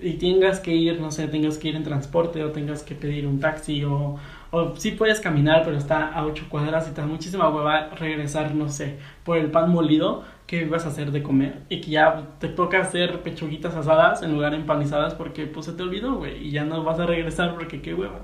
y 0.00 0.14
tengas 0.14 0.60
que 0.60 0.74
ir, 0.74 0.98
no 0.98 1.10
sé, 1.10 1.28
tengas 1.28 1.58
que 1.58 1.68
ir 1.68 1.76
en 1.76 1.82
transporte 1.84 2.42
o 2.42 2.52
tengas 2.52 2.82
que 2.82 2.94
pedir 2.94 3.26
un 3.26 3.38
taxi 3.38 3.84
o, 3.84 4.16
o 4.50 4.76
sí 4.76 4.92
puedes 4.92 5.20
caminar, 5.20 5.62
pero 5.62 5.76
está 5.76 6.08
a 6.08 6.24
ocho 6.24 6.46
cuadras 6.48 6.88
y 6.88 6.92
te 6.92 7.02
da 7.02 7.06
muchísima 7.06 7.50
hueva 7.50 7.90
regresar, 7.90 8.54
no 8.54 8.70
sé, 8.70 8.98
por 9.24 9.36
el 9.36 9.50
pan 9.50 9.70
molido 9.70 10.24
que 10.46 10.64
vas 10.64 10.84
a 10.86 10.88
hacer 10.88 11.10
de 11.10 11.22
comer 11.22 11.62
y 11.68 11.80
que 11.80 11.90
ya 11.92 12.36
te 12.38 12.48
toca 12.48 12.80
hacer 12.80 13.22
pechuguitas 13.22 13.74
asadas 13.74 14.22
en 14.22 14.32
lugar 14.32 14.52
de 14.52 14.58
empanizadas 14.58 15.14
porque 15.14 15.46
pues 15.46 15.66
se 15.66 15.72
te 15.72 15.82
olvidó, 15.82 16.16
güey, 16.16 16.46
y 16.46 16.50
ya 16.52 16.64
no 16.64 16.84
vas 16.84 16.98
a 17.00 17.06
regresar 17.06 17.54
porque 17.54 17.82
qué 17.82 17.94
hueva. 17.94 18.20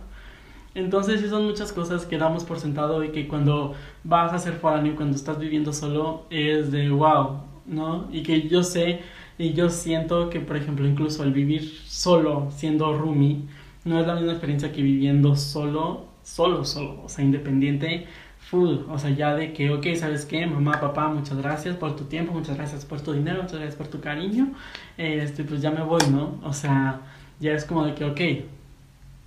Entonces 0.74 1.20
sí 1.20 1.28
son 1.28 1.44
muchas 1.44 1.72
cosas 1.72 2.06
que 2.06 2.16
damos 2.18 2.44
por 2.44 2.58
sentado 2.58 3.04
y 3.04 3.10
que 3.10 3.28
cuando 3.28 3.74
vas 4.04 4.32
a 4.32 4.38
ser 4.38 4.54
foráneo, 4.54 4.96
cuando 4.96 5.16
estás 5.16 5.38
viviendo 5.38 5.72
solo, 5.72 6.26
es 6.30 6.72
de 6.72 6.88
wow, 6.88 7.42
¿no? 7.66 8.08
Y 8.10 8.22
que 8.22 8.48
yo 8.48 8.62
sé 8.62 9.00
y 9.38 9.52
yo 9.52 9.68
siento 9.68 10.30
que, 10.30 10.40
por 10.40 10.56
ejemplo, 10.56 10.86
incluso 10.86 11.24
el 11.24 11.32
vivir 11.32 11.62
solo, 11.86 12.48
siendo 12.50 12.96
roomie, 12.96 13.42
no 13.84 14.00
es 14.00 14.06
la 14.06 14.14
misma 14.14 14.32
experiencia 14.32 14.72
que 14.72 14.82
viviendo 14.82 15.36
solo, 15.36 16.06
solo, 16.22 16.64
solo, 16.64 17.02
o 17.04 17.08
sea, 17.08 17.24
independiente 17.24 18.06
full, 18.50 18.80
o 18.88 18.98
sea, 18.98 19.10
ya 19.10 19.34
de 19.34 19.52
que, 19.52 19.70
ok, 19.70 19.86
¿sabes 19.96 20.24
qué? 20.24 20.46
Mamá, 20.46 20.80
papá, 20.80 21.08
muchas 21.08 21.38
gracias 21.38 21.76
por 21.76 21.96
tu 21.96 22.04
tiempo, 22.04 22.32
muchas 22.32 22.56
gracias 22.56 22.84
por 22.84 23.00
tu 23.00 23.12
dinero, 23.12 23.42
muchas 23.42 23.58
gracias 23.58 23.76
por 23.76 23.88
tu 23.88 24.00
cariño, 24.00 24.52
este, 24.96 25.44
pues 25.44 25.62
ya 25.62 25.70
me 25.70 25.82
voy, 25.82 26.02
¿no? 26.10 26.38
O 26.44 26.52
sea, 26.52 27.00
ya 27.40 27.52
es 27.52 27.64
como 27.64 27.84
de 27.84 27.94
que, 27.94 28.04
ok, 28.04 28.20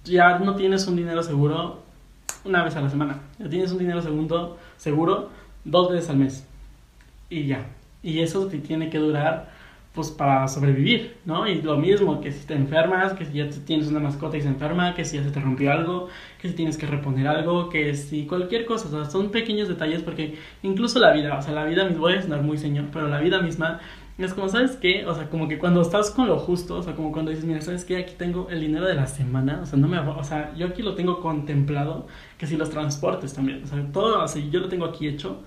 ya 0.04 0.40
no 0.40 0.56
tienes 0.56 0.86
un 0.88 0.96
dinero 0.96 1.24
seguro 1.24 1.82
una 2.44 2.64
vez 2.64 2.76
a 2.76 2.82
la 2.82 2.90
semana, 2.90 3.20
ya 3.40 3.50
tienes 3.50 3.72
un 3.72 3.80
dinero 3.80 4.02
segundo, 4.02 4.58
seguro 4.78 5.30
dos 5.64 5.92
veces 5.92 6.10
al 6.10 6.18
mes, 6.18 6.46
y 7.30 7.48
ya, 7.48 7.66
y 8.04 8.20
eso 8.20 8.46
te 8.48 8.60
tiene 8.60 8.90
que 8.90 9.00
durar 9.00 9.55
pues 9.96 10.12
para 10.12 10.48
sobrevivir, 10.48 11.16
¿no? 11.26 11.48
Y 11.48 11.62
lo 11.62 11.78
mismo, 11.78 12.20
que 12.20 12.32
si 12.32 12.46
te 12.46 12.54
enfermas, 12.54 13.14
que 13.14 13.26
si 13.26 13.34
ya 13.34 13.50
tienes 13.66 13.88
una 13.88 14.02
mascota 14.02 14.38
y 14.38 14.42
se 14.42 14.50
enferma, 14.50 14.94
que 14.94 15.06
si 15.06 15.18
ya 15.18 15.24
se 15.24 15.32
te 15.32 15.40
rompió 15.40 15.72
algo, 15.72 16.10
que 16.40 16.50
si 16.50 16.54
tienes 16.54 16.78
que 16.78 16.86
reponer 16.86 17.28
algo, 17.28 17.70
que 17.70 17.96
si 17.96 18.26
cualquier 18.26 18.66
cosa, 18.66 18.88
o 18.88 18.92
sea, 18.92 19.10
son 19.10 19.32
pequeños 19.32 19.70
detalles 19.70 20.04
porque 20.04 20.38
incluso 20.64 21.00
la 21.00 21.14
vida, 21.14 21.38
o 21.38 21.42
sea, 21.42 21.54
la 21.54 21.64
vida, 21.64 21.88
voy 21.98 22.14
a 22.14 22.22
sonar 22.22 22.44
muy 22.44 22.58
señor, 22.58 22.88
pero 22.92 23.08
la 23.08 23.20
vida 23.22 23.42
misma 23.42 23.80
es 24.18 24.34
como, 24.34 24.48
¿sabes 24.50 24.78
qué? 24.78 25.06
O 25.06 25.14
sea, 25.14 25.30
como 25.30 25.48
que 25.48 25.58
cuando 25.58 25.82
estás 25.82 26.12
con 26.12 26.28
lo 26.28 26.40
justo, 26.40 26.78
o 26.78 26.84
sea, 26.84 26.94
como 26.96 27.12
cuando 27.12 27.32
dices, 27.32 27.46
mira, 27.46 27.62
¿sabes 27.62 27.86
qué? 27.86 27.98
Aquí 27.98 28.16
tengo 28.18 28.48
el 28.50 28.62
dinero 28.62 28.86
de 28.86 28.96
la 28.96 29.08
semana, 29.08 29.62
o 29.64 29.66
sea, 29.66 29.80
no 29.80 29.88
me, 29.88 29.98
o 30.00 30.24
sea, 30.24 30.54
yo 30.56 30.68
aquí 30.68 30.82
lo 30.84 30.96
tengo 30.96 31.20
contemplado, 31.22 32.08
que 32.38 32.48
si 32.48 32.58
los 32.58 32.70
transportes 32.70 33.34
también, 33.34 33.64
o 33.64 33.68
sea, 33.68 33.82
todo, 33.92 34.24
o 34.24 34.28
sea, 34.28 34.42
yo 34.50 34.60
lo 34.60 34.70
tengo 34.70 34.86
aquí 34.86 35.08
hecho, 35.08 35.44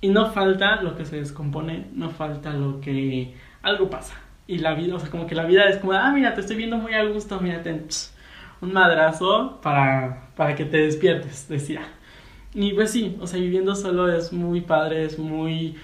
y 0.00 0.08
no 0.08 0.30
falta 0.30 0.82
lo 0.82 0.94
que 0.96 1.04
se 1.04 1.16
descompone, 1.16 1.86
no 1.94 2.10
falta 2.10 2.52
lo 2.52 2.80
que 2.80 3.34
algo 3.62 3.90
pasa. 3.90 4.14
Y 4.46 4.58
la 4.58 4.74
vida, 4.74 4.94
o 4.94 5.00
sea, 5.00 5.10
como 5.10 5.26
que 5.26 5.34
la 5.34 5.44
vida 5.44 5.68
es 5.68 5.78
como, 5.78 5.92
ah, 5.92 6.12
mira, 6.12 6.34
te 6.34 6.40
estoy 6.40 6.56
viendo 6.56 6.76
muy 6.76 6.94
a 6.94 7.04
gusto, 7.04 7.40
mírate, 7.40 7.82
un 8.60 8.72
madrazo 8.72 9.60
para, 9.62 10.28
para 10.36 10.54
que 10.54 10.64
te 10.64 10.78
despiertes, 10.78 11.48
decía. 11.48 11.82
Y 12.54 12.72
pues 12.72 12.90
sí, 12.90 13.16
o 13.20 13.26
sea, 13.26 13.40
viviendo 13.40 13.74
solo 13.74 14.10
es 14.10 14.32
muy 14.32 14.60
padre, 14.62 15.04
es 15.04 15.18
muy 15.18 15.76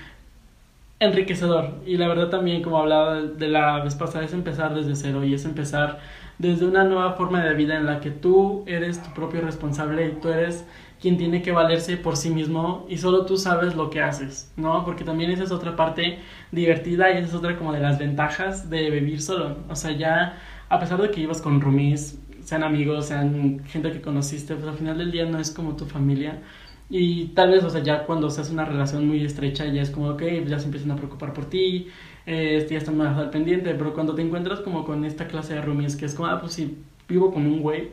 enriquecedor. 1.01 1.75
Y 1.85 1.97
la 1.97 2.09
verdad 2.09 2.31
también, 2.31 2.63
como 2.63 2.79
hablaba 2.79 3.21
de 3.21 3.49
la 3.49 3.83
vez 3.83 3.95
pasada, 3.95 4.25
es 4.25 4.33
empezar 4.33 4.75
desde 4.75 4.95
cero 4.97 5.25
y 5.25 5.35
es 5.35 5.45
empezar 5.45 5.99
desde 6.39 6.67
una 6.67 6.85
nueva 6.85 7.13
forma 7.13 7.45
de 7.45 7.55
vida 7.55 7.77
en 7.77 7.87
la 7.87 8.01
que 8.01 8.11
tú 8.11 8.65
eres 8.67 9.03
tu 9.03 9.13
propio 9.13 9.43
responsable 9.43 10.07
y 10.07 10.21
tú 10.21 10.29
eres 10.29 10.65
quien 11.03 11.19
tiene 11.19 11.43
que 11.43 11.51
valerse 11.51 11.97
por 11.97 12.17
sí 12.17 12.31
mismo 12.31 12.87
y 12.89 12.97
solo 12.97 13.27
tú 13.27 13.37
sabes 13.37 13.75
lo 13.75 13.91
que 13.91 14.01
haces, 14.01 14.53
¿no? 14.57 14.85
Porque 14.85 15.03
también 15.03 15.33
esa 15.33 15.43
es 15.43 15.51
otra 15.51 15.75
parte 15.75 16.21
divertida 16.53 17.11
y 17.11 17.19
esa 17.19 17.27
es 17.27 17.35
otra 17.35 17.59
como 17.59 17.73
de 17.73 17.81
las 17.81 17.99
ventajas 17.99 18.71
de 18.71 18.89
vivir 18.89 19.21
solo. 19.21 19.57
O 19.69 19.75
sea, 19.75 19.91
ya 19.91 20.39
a 20.69 20.79
pesar 20.79 21.03
de 21.03 21.11
que 21.11 21.21
ibas 21.21 21.43
con 21.43 21.61
roomies, 21.61 22.21
sean 22.45 22.63
amigos, 22.63 23.07
sean 23.07 23.65
gente 23.67 23.91
que 23.91 24.01
conociste, 24.01 24.55
pues 24.55 24.69
al 24.69 24.77
final 24.77 24.97
del 24.97 25.11
día 25.11 25.27
no 25.27 25.41
es 25.41 25.51
como 25.51 25.75
tu 25.75 25.87
familia. 25.87 26.41
Y 26.89 27.27
tal 27.29 27.51
vez, 27.51 27.65
o 27.65 27.71
sea, 27.71 27.83
ya 27.83 28.05
cuando 28.05 28.31
se 28.31 28.43
hace 28.43 28.53
una 28.53 28.65
relación 28.65 29.07
muy 29.09 29.25
estrecha, 29.25 29.67
ya 29.67 29.83
es 29.83 29.91
como, 29.91 30.11
ok, 30.11 30.23
pues 30.39 30.51
ya 30.51 30.59
se 30.61 30.67
empiezan 30.67 30.93
a 30.93 30.97
preocupar 30.97 31.33
por 31.33 31.47
ti, 31.47 31.89
eh, 32.27 32.65
ya 32.71 32.79
están 32.79 32.97
más 32.97 33.19
al 33.19 33.31
pendiente, 33.31 33.75
pero 33.75 33.93
cuando 33.93 34.15
te 34.15 34.23
encuentras 34.23 34.61
como 34.61 34.85
con 34.85 35.05
esta 35.05 35.27
clase 35.27 35.55
de 35.55 35.63
roomies, 35.63 35.97
que 35.97 36.05
es 36.05 36.15
como, 36.15 36.29
ah, 36.29 36.41
pues 36.41 36.53
si 36.53 36.79
vivo 37.09 37.33
con 37.33 37.45
un 37.47 37.61
güey, 37.61 37.91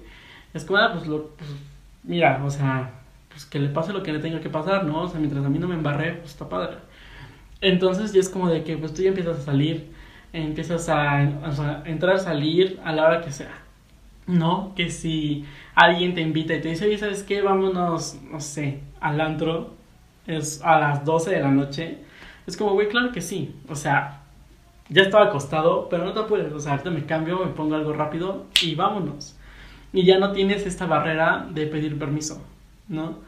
es 0.53 0.63
como, 0.63 0.77
ah, 0.79 0.91
pues, 0.93 1.07
lo, 1.07 1.29
pues 1.29 1.49
mira, 2.03 2.43
o 2.45 2.49
sea, 2.51 2.98
pues 3.39 3.45
que 3.45 3.59
le 3.59 3.69
pase 3.69 3.93
lo 3.93 4.03
que 4.03 4.11
le 4.11 4.19
tenga 4.19 4.41
que 4.41 4.49
pasar, 4.49 4.83
¿no? 4.83 5.03
O 5.03 5.07
sea, 5.07 5.17
mientras 5.17 5.45
a 5.45 5.49
mí 5.49 5.59
no 5.59 5.67
me 5.69 5.75
embarré, 5.75 6.15
pues 6.15 6.31
está 6.31 6.49
padre. 6.49 6.75
Entonces 7.61 8.11
ya 8.11 8.19
es 8.19 8.27
como 8.27 8.49
de 8.49 8.65
que 8.65 8.75
pues 8.75 8.93
tú 8.93 9.01
ya 9.01 9.09
empiezas 9.09 9.37
a 9.39 9.41
salir, 9.43 9.93
empiezas 10.33 10.89
a, 10.89 11.19
a 11.19 11.83
entrar, 11.85 12.19
salir 12.19 12.81
a 12.83 12.91
la 12.91 13.05
hora 13.05 13.21
que 13.21 13.31
sea, 13.31 13.53
¿no? 14.27 14.73
Que 14.75 14.89
si 14.91 15.45
alguien 15.73 16.13
te 16.15 16.21
invita 16.21 16.53
y 16.53 16.61
te 16.61 16.67
dice, 16.67 16.85
oye, 16.85 16.97
¿sabes 16.97 17.23
qué? 17.23 17.41
Vámonos, 17.41 18.17
no 18.29 18.41
sé, 18.41 18.81
al 18.99 19.21
antro, 19.21 19.73
es 20.27 20.61
a 20.61 20.77
las 20.77 21.05
12 21.05 21.31
de 21.31 21.39
la 21.39 21.51
noche. 21.51 21.99
Es 22.45 22.57
como, 22.57 22.73
güey, 22.73 22.89
claro 22.89 23.13
que 23.13 23.21
sí. 23.21 23.55
O 23.69 23.75
sea, 23.75 24.23
ya 24.89 25.03
estaba 25.03 25.27
acostado, 25.27 25.87
pero 25.89 26.03
no 26.03 26.11
te 26.13 26.23
puedes, 26.23 26.51
o 26.51 26.59
sea, 26.59 26.73
ahorita 26.73 26.89
me 26.89 27.05
cambio, 27.05 27.39
me 27.39 27.53
pongo 27.53 27.75
algo 27.75 27.93
rápido 27.93 28.47
y 28.61 28.75
vámonos. 28.75 29.37
Y 29.93 30.03
ya 30.05 30.19
no 30.19 30.33
tienes 30.33 30.65
esta 30.65 30.87
barrera 30.87 31.47
de 31.51 31.67
pedir 31.67 31.97
permiso. 31.97 32.43
¿no? 32.89 33.19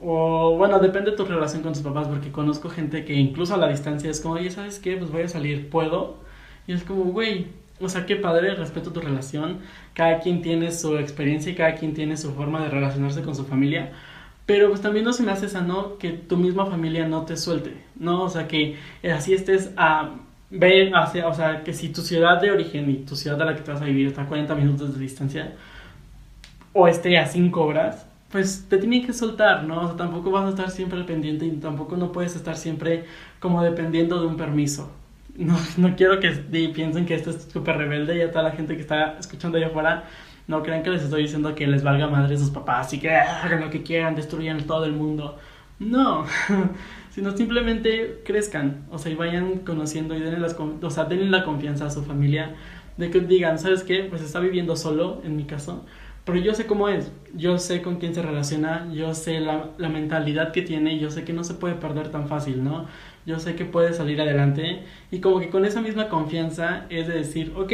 O 0.00 0.56
bueno, 0.56 0.78
depende 0.78 1.10
de 1.10 1.16
tu 1.16 1.24
relación 1.24 1.62
con 1.62 1.72
tus 1.72 1.82
papás, 1.82 2.06
porque 2.08 2.30
conozco 2.30 2.68
gente 2.68 3.04
que 3.04 3.14
incluso 3.14 3.54
a 3.54 3.56
la 3.56 3.68
distancia 3.68 4.10
es 4.10 4.20
como, 4.20 4.34
oye, 4.34 4.50
¿sabes 4.50 4.78
qué? 4.78 4.96
Pues 4.96 5.10
voy 5.10 5.22
a 5.22 5.28
salir, 5.28 5.68
¿puedo? 5.70 6.18
Y 6.66 6.72
es 6.72 6.84
como, 6.84 7.04
güey, 7.04 7.46
o 7.80 7.88
sea, 7.88 8.06
qué 8.06 8.16
padre, 8.16 8.54
respeto 8.54 8.92
tu 8.92 9.00
relación, 9.00 9.60
cada 9.94 10.20
quien 10.20 10.42
tiene 10.42 10.70
su 10.72 10.96
experiencia 10.98 11.52
y 11.52 11.54
cada 11.54 11.74
quien 11.74 11.94
tiene 11.94 12.16
su 12.16 12.32
forma 12.32 12.62
de 12.62 12.68
relacionarse 12.70 13.22
con 13.22 13.34
su 13.34 13.44
familia, 13.44 13.92
pero 14.46 14.68
pues 14.68 14.80
también 14.80 15.04
no 15.04 15.12
se 15.12 15.22
me 15.22 15.32
hace 15.32 15.48
sano 15.48 15.98
que 15.98 16.10
tu 16.10 16.36
misma 16.36 16.66
familia 16.66 17.06
no 17.06 17.24
te 17.24 17.36
suelte, 17.36 17.74
¿no? 17.96 18.22
O 18.22 18.28
sea, 18.28 18.48
que 18.48 18.76
así 19.12 19.34
estés 19.34 19.72
a 19.76 20.14
ver, 20.50 20.94
hacia, 20.94 21.28
o 21.28 21.34
sea, 21.34 21.62
que 21.64 21.72
si 21.72 21.90
tu 21.90 22.00
ciudad 22.02 22.40
de 22.40 22.50
origen 22.50 22.90
y 22.90 22.94
tu 23.04 23.14
ciudad 23.14 23.40
a 23.42 23.44
la 23.44 23.54
que 23.54 23.62
te 23.62 23.72
vas 23.72 23.82
a 23.82 23.84
vivir 23.84 24.06
está 24.06 24.22
a 24.22 24.26
40 24.26 24.54
minutos 24.54 24.94
de 24.94 25.00
distancia, 25.00 25.52
o 26.72 26.88
esté 26.88 27.18
a 27.18 27.26
5 27.26 27.62
horas, 27.64 28.07
pues 28.30 28.66
te 28.68 28.78
tienen 28.78 29.06
que 29.06 29.12
soltar, 29.12 29.64
¿no? 29.64 29.82
O 29.82 29.86
sea, 29.86 29.96
tampoco 29.96 30.30
vas 30.30 30.46
a 30.46 30.50
estar 30.50 30.70
siempre 30.70 31.02
pendiente 31.04 31.46
y 31.46 31.50
tampoco 31.52 31.96
no 31.96 32.12
puedes 32.12 32.36
estar 32.36 32.56
siempre 32.56 33.04
como 33.40 33.62
dependiendo 33.62 34.20
de 34.20 34.26
un 34.26 34.36
permiso. 34.36 34.90
No, 35.36 35.56
no 35.76 35.96
quiero 35.96 36.20
que 36.20 36.30
piensen 36.74 37.06
que 37.06 37.14
esto 37.14 37.30
es 37.30 37.48
súper 37.50 37.76
rebelde 37.76 38.18
y 38.18 38.20
a 38.22 38.30
toda 38.30 38.44
la 38.44 38.50
gente 38.52 38.74
que 38.74 38.82
está 38.82 39.18
escuchando 39.18 39.58
allá 39.58 39.68
afuera 39.68 40.04
no 40.46 40.62
crean 40.62 40.82
que 40.82 40.90
les 40.90 41.02
estoy 41.02 41.22
diciendo 41.22 41.54
que 41.54 41.66
les 41.66 41.82
valga 41.82 42.08
madre 42.08 42.34
a 42.34 42.38
sus 42.38 42.50
papás 42.50 42.92
y 42.94 42.98
que 42.98 43.10
hagan 43.10 43.60
lo 43.60 43.70
que 43.70 43.82
quieran, 43.82 44.14
destruyan 44.16 44.66
todo 44.66 44.86
el 44.86 44.92
mundo. 44.92 45.38
No, 45.78 46.24
sino 47.10 47.36
simplemente 47.36 48.22
crezcan, 48.24 48.86
o 48.90 48.98
sea, 48.98 49.12
y 49.12 49.14
vayan 49.14 49.58
conociendo 49.58 50.16
y 50.16 50.20
denle, 50.20 50.40
las, 50.40 50.56
o 50.58 50.90
sea, 50.90 51.04
denle 51.04 51.30
la 51.30 51.44
confianza 51.44 51.86
a 51.86 51.90
su 51.90 52.02
familia 52.02 52.56
de 52.96 53.10
que 53.10 53.20
digan, 53.20 53.58
¿sabes 53.58 53.84
qué? 53.84 54.04
Pues 54.04 54.22
está 54.22 54.40
viviendo 54.40 54.74
solo, 54.74 55.20
en 55.24 55.36
mi 55.36 55.44
caso, 55.44 55.84
pero 56.28 56.40
yo 56.40 56.52
sé 56.52 56.66
cómo 56.66 56.90
es, 56.90 57.10
yo 57.34 57.56
sé 57.58 57.80
con 57.80 57.96
quién 57.96 58.14
se 58.14 58.20
relaciona, 58.20 58.86
yo 58.92 59.14
sé 59.14 59.40
la, 59.40 59.70
mentalidad 59.78 60.52
que 60.52 60.60
tiene, 60.60 60.98
yo 60.98 61.10
sé 61.10 61.24
que 61.24 61.32
no 61.32 61.42
se 61.42 61.54
puede 61.54 61.74
perder 61.76 62.10
tan 62.10 62.28
fácil, 62.28 62.62
¿no? 62.62 62.84
Yo 63.24 63.38
sé 63.38 63.54
que 63.54 63.64
puede 63.64 63.94
salir 63.94 64.20
adelante 64.20 64.82
y 65.10 65.20
como 65.20 65.40
que 65.40 65.48
con 65.48 65.64
esa 65.64 65.80
misma 65.80 66.10
confianza 66.10 66.84
es 66.90 67.08
de 67.08 67.14
decir, 67.14 67.54
ok, 67.56 67.72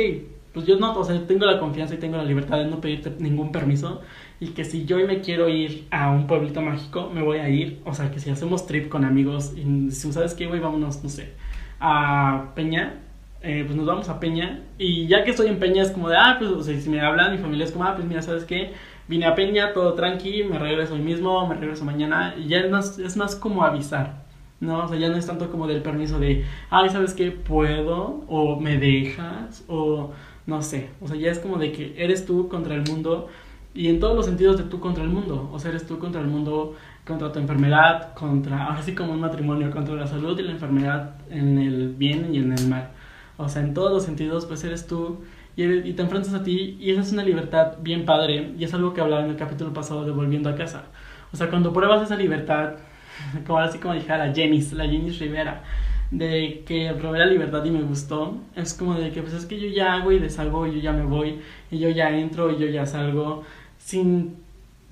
pues 0.52 0.66
yo 0.66 0.78
no, 0.78 0.96
o 0.96 1.02
sea, 1.02 1.26
tengo 1.26 1.46
la 1.46 1.58
confianza 1.58 1.94
y 1.94 1.98
tengo 1.98 2.16
la 2.16 2.22
libertad 2.22 2.58
de 2.58 2.66
no 2.66 2.80
pedirte 2.80 3.12
ningún 3.18 3.50
permiso 3.50 4.02
y 4.38 4.50
que 4.50 4.64
si 4.64 4.84
yo 4.84 5.04
me 5.04 5.20
quiero 5.20 5.48
ir 5.48 5.88
a 5.90 6.12
un 6.12 6.28
pueblito 6.28 6.62
mágico, 6.62 7.10
me 7.12 7.22
voy 7.22 7.38
a 7.38 7.48
ir, 7.48 7.80
o 7.84 7.92
sea, 7.92 8.12
que 8.12 8.20
si 8.20 8.30
hacemos 8.30 8.68
trip 8.68 8.88
con 8.88 9.04
amigos 9.04 9.52
y 9.56 9.90
si 9.90 10.12
sabes 10.12 10.34
qué, 10.34 10.46
güey, 10.46 10.60
vámonos, 10.60 11.02
no 11.02 11.10
sé, 11.10 11.32
a 11.80 12.52
Peña, 12.54 13.00
eh, 13.44 13.62
pues 13.64 13.76
nos 13.76 13.86
vamos 13.86 14.08
a 14.08 14.18
Peña. 14.18 14.62
Y 14.78 15.06
ya 15.06 15.22
que 15.22 15.30
estoy 15.30 15.48
en 15.48 15.58
Peña 15.58 15.82
es 15.82 15.90
como 15.90 16.08
de, 16.08 16.16
ah, 16.16 16.36
pues 16.38 16.50
o 16.50 16.62
sea, 16.62 16.78
si 16.80 16.88
me 16.88 17.00
hablan, 17.00 17.32
mi 17.32 17.38
familia 17.38 17.66
es 17.66 17.72
como, 17.72 17.84
ah, 17.84 17.94
pues 17.94 18.06
mira, 18.08 18.22
¿sabes 18.22 18.44
qué? 18.44 18.72
Vine 19.06 19.26
a 19.26 19.34
Peña, 19.34 19.74
todo 19.74 19.92
tranqui, 19.94 20.44
me 20.44 20.58
regreso 20.58 20.94
hoy 20.94 21.00
mismo, 21.00 21.46
me 21.46 21.54
regreso 21.54 21.84
mañana. 21.84 22.34
Y 22.38 22.48
ya 22.48 22.60
es 22.60 22.70
más, 22.70 22.98
es 22.98 23.16
más 23.16 23.36
como 23.36 23.62
avisar, 23.62 24.24
¿no? 24.60 24.84
O 24.84 24.88
sea, 24.88 24.98
ya 24.98 25.10
no 25.10 25.16
es 25.16 25.26
tanto 25.26 25.50
como 25.50 25.66
del 25.66 25.82
permiso 25.82 26.18
de, 26.18 26.44
ay, 26.70 26.88
¿sabes 26.88 27.12
qué? 27.12 27.30
Puedo, 27.30 28.24
o 28.28 28.58
me 28.58 28.78
dejas, 28.78 29.64
o 29.68 30.12
no 30.46 30.62
sé. 30.62 30.88
O 31.02 31.08
sea, 31.08 31.16
ya 31.16 31.30
es 31.30 31.38
como 31.38 31.58
de 31.58 31.72
que 31.72 31.94
eres 31.98 32.24
tú 32.26 32.48
contra 32.48 32.74
el 32.74 32.82
mundo. 32.82 33.28
Y 33.74 33.88
en 33.88 34.00
todos 34.00 34.16
los 34.16 34.24
sentidos 34.26 34.56
de 34.56 34.64
tú 34.64 34.80
contra 34.80 35.02
el 35.04 35.10
mundo. 35.10 35.50
O 35.52 35.58
sea, 35.58 35.70
eres 35.70 35.86
tú 35.86 35.98
contra 35.98 36.20
el 36.20 36.28
mundo, 36.28 36.76
contra 37.06 37.30
tu 37.32 37.40
enfermedad, 37.40 38.14
contra, 38.14 38.66
ahora 38.66 38.82
sí 38.82 38.94
como 38.94 39.12
un 39.12 39.20
matrimonio, 39.20 39.70
contra 39.70 39.94
la 39.96 40.06
salud 40.06 40.38
y 40.38 40.42
la 40.42 40.52
enfermedad 40.52 41.16
en 41.28 41.58
el 41.58 41.94
bien 41.94 42.34
y 42.34 42.38
en 42.38 42.52
el 42.52 42.68
mal. 42.68 42.90
O 43.36 43.48
sea, 43.48 43.62
en 43.62 43.74
todos 43.74 43.90
los 43.90 44.04
sentidos, 44.04 44.46
pues 44.46 44.62
eres 44.64 44.86
tú 44.86 45.20
y, 45.56 45.92
te 45.92 46.02
enfrentas 46.02 46.34
a 46.34 46.42
ti 46.42 46.76
y 46.80 46.90
esa 46.90 47.02
es 47.02 47.12
una 47.12 47.22
libertad 47.22 47.74
bien 47.80 48.04
padre 48.04 48.52
y 48.58 48.64
es 48.64 48.74
algo 48.74 48.92
que 48.92 49.00
hablaba 49.00 49.24
en 49.24 49.30
el 49.30 49.36
capítulo 49.36 49.72
pasado 49.72 50.04
de 50.04 50.10
Volviendo 50.10 50.48
a 50.48 50.56
casa. 50.56 50.84
O 51.32 51.36
sea, 51.36 51.48
cuando 51.48 51.72
pruebas 51.72 52.02
esa 52.02 52.16
libertad, 52.16 52.74
como 53.46 53.58
así 53.58 53.78
como 53.78 53.94
dijera 53.94 54.26
la 54.26 54.34
Jenny, 54.34 54.60
la 54.72 54.84
Jenny 54.84 55.10
Rivera, 55.10 55.62
de 56.10 56.62
que 56.66 56.94
probé 56.98 57.18
la 57.18 57.26
libertad 57.26 57.64
y 57.64 57.70
me 57.70 57.82
gustó, 57.82 58.36
es 58.56 58.74
como 58.74 58.94
de 58.94 59.10
que 59.10 59.22
pues 59.22 59.34
es 59.34 59.46
que 59.46 59.58
yo 59.58 59.68
ya 59.68 59.94
hago 59.94 60.12
y 60.12 60.18
deshago 60.18 60.66
y 60.66 60.74
yo 60.74 60.80
ya 60.80 60.92
me 60.92 61.04
voy 61.04 61.40
y 61.70 61.78
yo 61.78 61.88
ya 61.88 62.10
entro 62.10 62.50
y 62.52 62.58
yo 62.58 62.66
ya 62.66 62.86
salgo 62.86 63.42
sin 63.78 64.36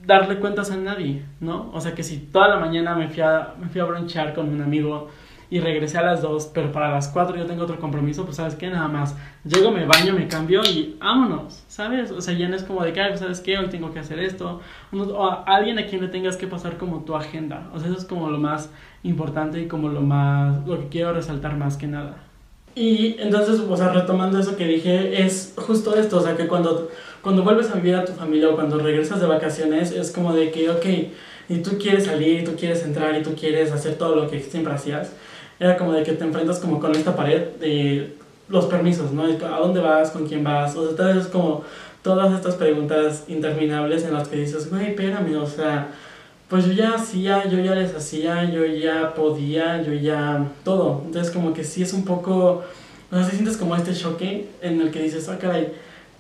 darle 0.05 0.37
cuentas 0.39 0.71
a 0.71 0.77
nadie, 0.77 1.23
¿no? 1.41 1.71
O 1.73 1.81
sea 1.81 1.95
que 1.95 2.03
si 2.03 2.19
toda 2.19 2.49
la 2.49 2.57
mañana 2.57 2.95
me 2.95 3.09
fui 3.09 3.23
a, 3.23 3.55
me 3.61 3.69
fui 3.69 3.81
a 3.81 3.85
bronchar 3.85 4.35
con 4.35 4.49
un 4.49 4.63
amigo 4.63 5.11
y 5.53 5.61
regresé 5.61 5.99
a 5.99 6.03
las 6.03 6.23
2, 6.23 6.53
pero 6.55 6.73
para 6.73 6.91
las 6.91 7.09
4 7.09 7.37
yo 7.37 7.45
tengo 7.45 7.65
otro 7.65 7.79
compromiso, 7.79 8.25
pues 8.25 8.39
sabes 8.39 8.55
qué, 8.55 8.71
nada 8.71 8.89
más 8.89 9.15
llego, 9.45 9.71
me 9.71 9.85
baño, 9.85 10.15
me 10.15 10.27
cambio 10.27 10.63
y 10.65 10.97
vámonos, 10.99 11.63
¿sabes? 11.69 12.11
O 12.11 12.23
sea, 12.23 12.33
ya 12.33 12.49
no 12.49 12.57
es 12.57 12.63
como 12.63 12.83
de 12.83 12.95
que, 12.95 13.05
pues, 13.07 13.21
¿sabes 13.21 13.41
qué? 13.41 13.59
Hoy 13.59 13.67
tengo 13.67 13.93
que 13.93 13.99
hacer 13.99 14.19
esto. 14.19 14.63
O 14.93 15.27
a 15.27 15.45
alguien 15.45 15.79
a 15.79 15.85
quien 15.85 16.01
le 16.01 16.09
tengas 16.09 16.39
que 16.39 16.47
pasar 16.47 16.79
como 16.79 17.05
tu 17.05 17.15
agenda. 17.15 17.69
O 17.75 17.79
sea, 17.79 17.91
eso 17.91 17.99
es 17.99 18.07
como 18.07 18.31
lo 18.31 18.39
más 18.39 18.71
importante 19.03 19.61
y 19.61 19.69
como 19.69 19.91
lo 19.91 20.01
más, 20.01 20.67
lo 20.67 20.81
que 20.81 20.89
quiero 20.89 21.13
resaltar 21.13 21.55
más 21.59 21.77
que 21.77 21.87
nada. 21.87 22.17
Y 22.75 23.17
entonces, 23.21 23.61
o 23.61 23.77
sea, 23.77 23.93
retomando 23.93 24.39
eso 24.39 24.57
que 24.57 24.67
dije, 24.67 25.23
es 25.23 25.53
justo 25.59 25.95
esto, 25.95 26.17
o 26.17 26.23
sea, 26.23 26.35
que 26.35 26.49
cuando, 26.49 26.89
cuando 27.21 27.43
vuelves 27.43 27.71
a 27.71 27.75
vivir 27.75 27.97
a 27.97 28.07
tu 28.07 28.13
familia 28.13 28.49
o 28.49 28.55
cuando 28.55 28.79
regresas 28.79 29.21
de 29.21 29.27
vacaciones, 29.27 29.93
es 29.93 30.13
como 30.13 30.33
de 30.33 30.51
que, 30.51 30.71
ok, 30.71 30.87
y 31.51 31.59
tú 31.59 31.77
quieres 31.77 32.07
salir, 32.07 32.41
y 32.41 32.45
tú 32.45 32.53
quieres 32.57 32.83
entrar, 32.87 33.15
y 33.19 33.23
tú 33.23 33.35
quieres 33.35 33.71
hacer 33.71 33.97
todo 33.97 34.17
lo 34.17 34.31
que 34.31 34.41
siempre 34.41 34.73
hacías, 34.73 35.13
era 35.59 35.77
como 35.77 35.93
de 35.93 36.03
que 36.03 36.13
te 36.13 36.25
enfrentas 36.25 36.59
como 36.59 36.81
con 36.81 36.93
esta 36.93 37.15
pared 37.15 37.43
de 37.61 38.17
los 38.49 38.67
permisos, 38.67 39.13
¿no? 39.13 39.25
¿A 39.25 39.59
dónde 39.59 39.81
vas? 39.81 40.11
¿Con 40.11 40.27
quién 40.27 40.45
vas? 40.45 40.77
O 40.77 40.87
sea, 40.87 40.97
tal 40.97 41.15
vez 41.15 41.27
es 41.27 41.31
como 41.31 41.65
todas 42.03 42.33
estas 42.35 42.57
preguntas 42.57 43.25
interminables 43.29 44.05
en 44.05 44.15
las 44.15 44.29
que 44.29 44.37
dices, 44.37 44.69
güey, 44.71 44.89
espérame, 44.89 45.37
o 45.37 45.47
sea, 45.47 45.89
pues 46.49 46.67
yo 46.67 46.73
ya 46.73 46.95
hacía, 46.95 47.49
yo 47.49 47.59
ya 47.61 47.75
les 47.75 47.95
hacía, 47.95 48.45
yo 48.51 48.67
ya 48.67 49.15
podía, 49.15 49.83
yo 49.83 49.95
ya 49.95 50.49
todo. 50.65 51.03
Entonces 51.07 51.33
como 51.33 51.55
que 51.55 51.65
sí 51.65 51.83
es 51.83 51.93
un 51.95 52.05
poco 52.05 52.63
O 53.11 53.17
sea, 53.17 53.25
si 53.25 53.33
sientes 53.33 53.57
como 53.57 53.77
este 53.77 53.95
choque 53.95 54.49
en 54.61 54.81
el 54.81 54.91
que 54.91 55.03
dices, 55.03 55.29
ah, 55.29 55.39
caray, 55.39 55.73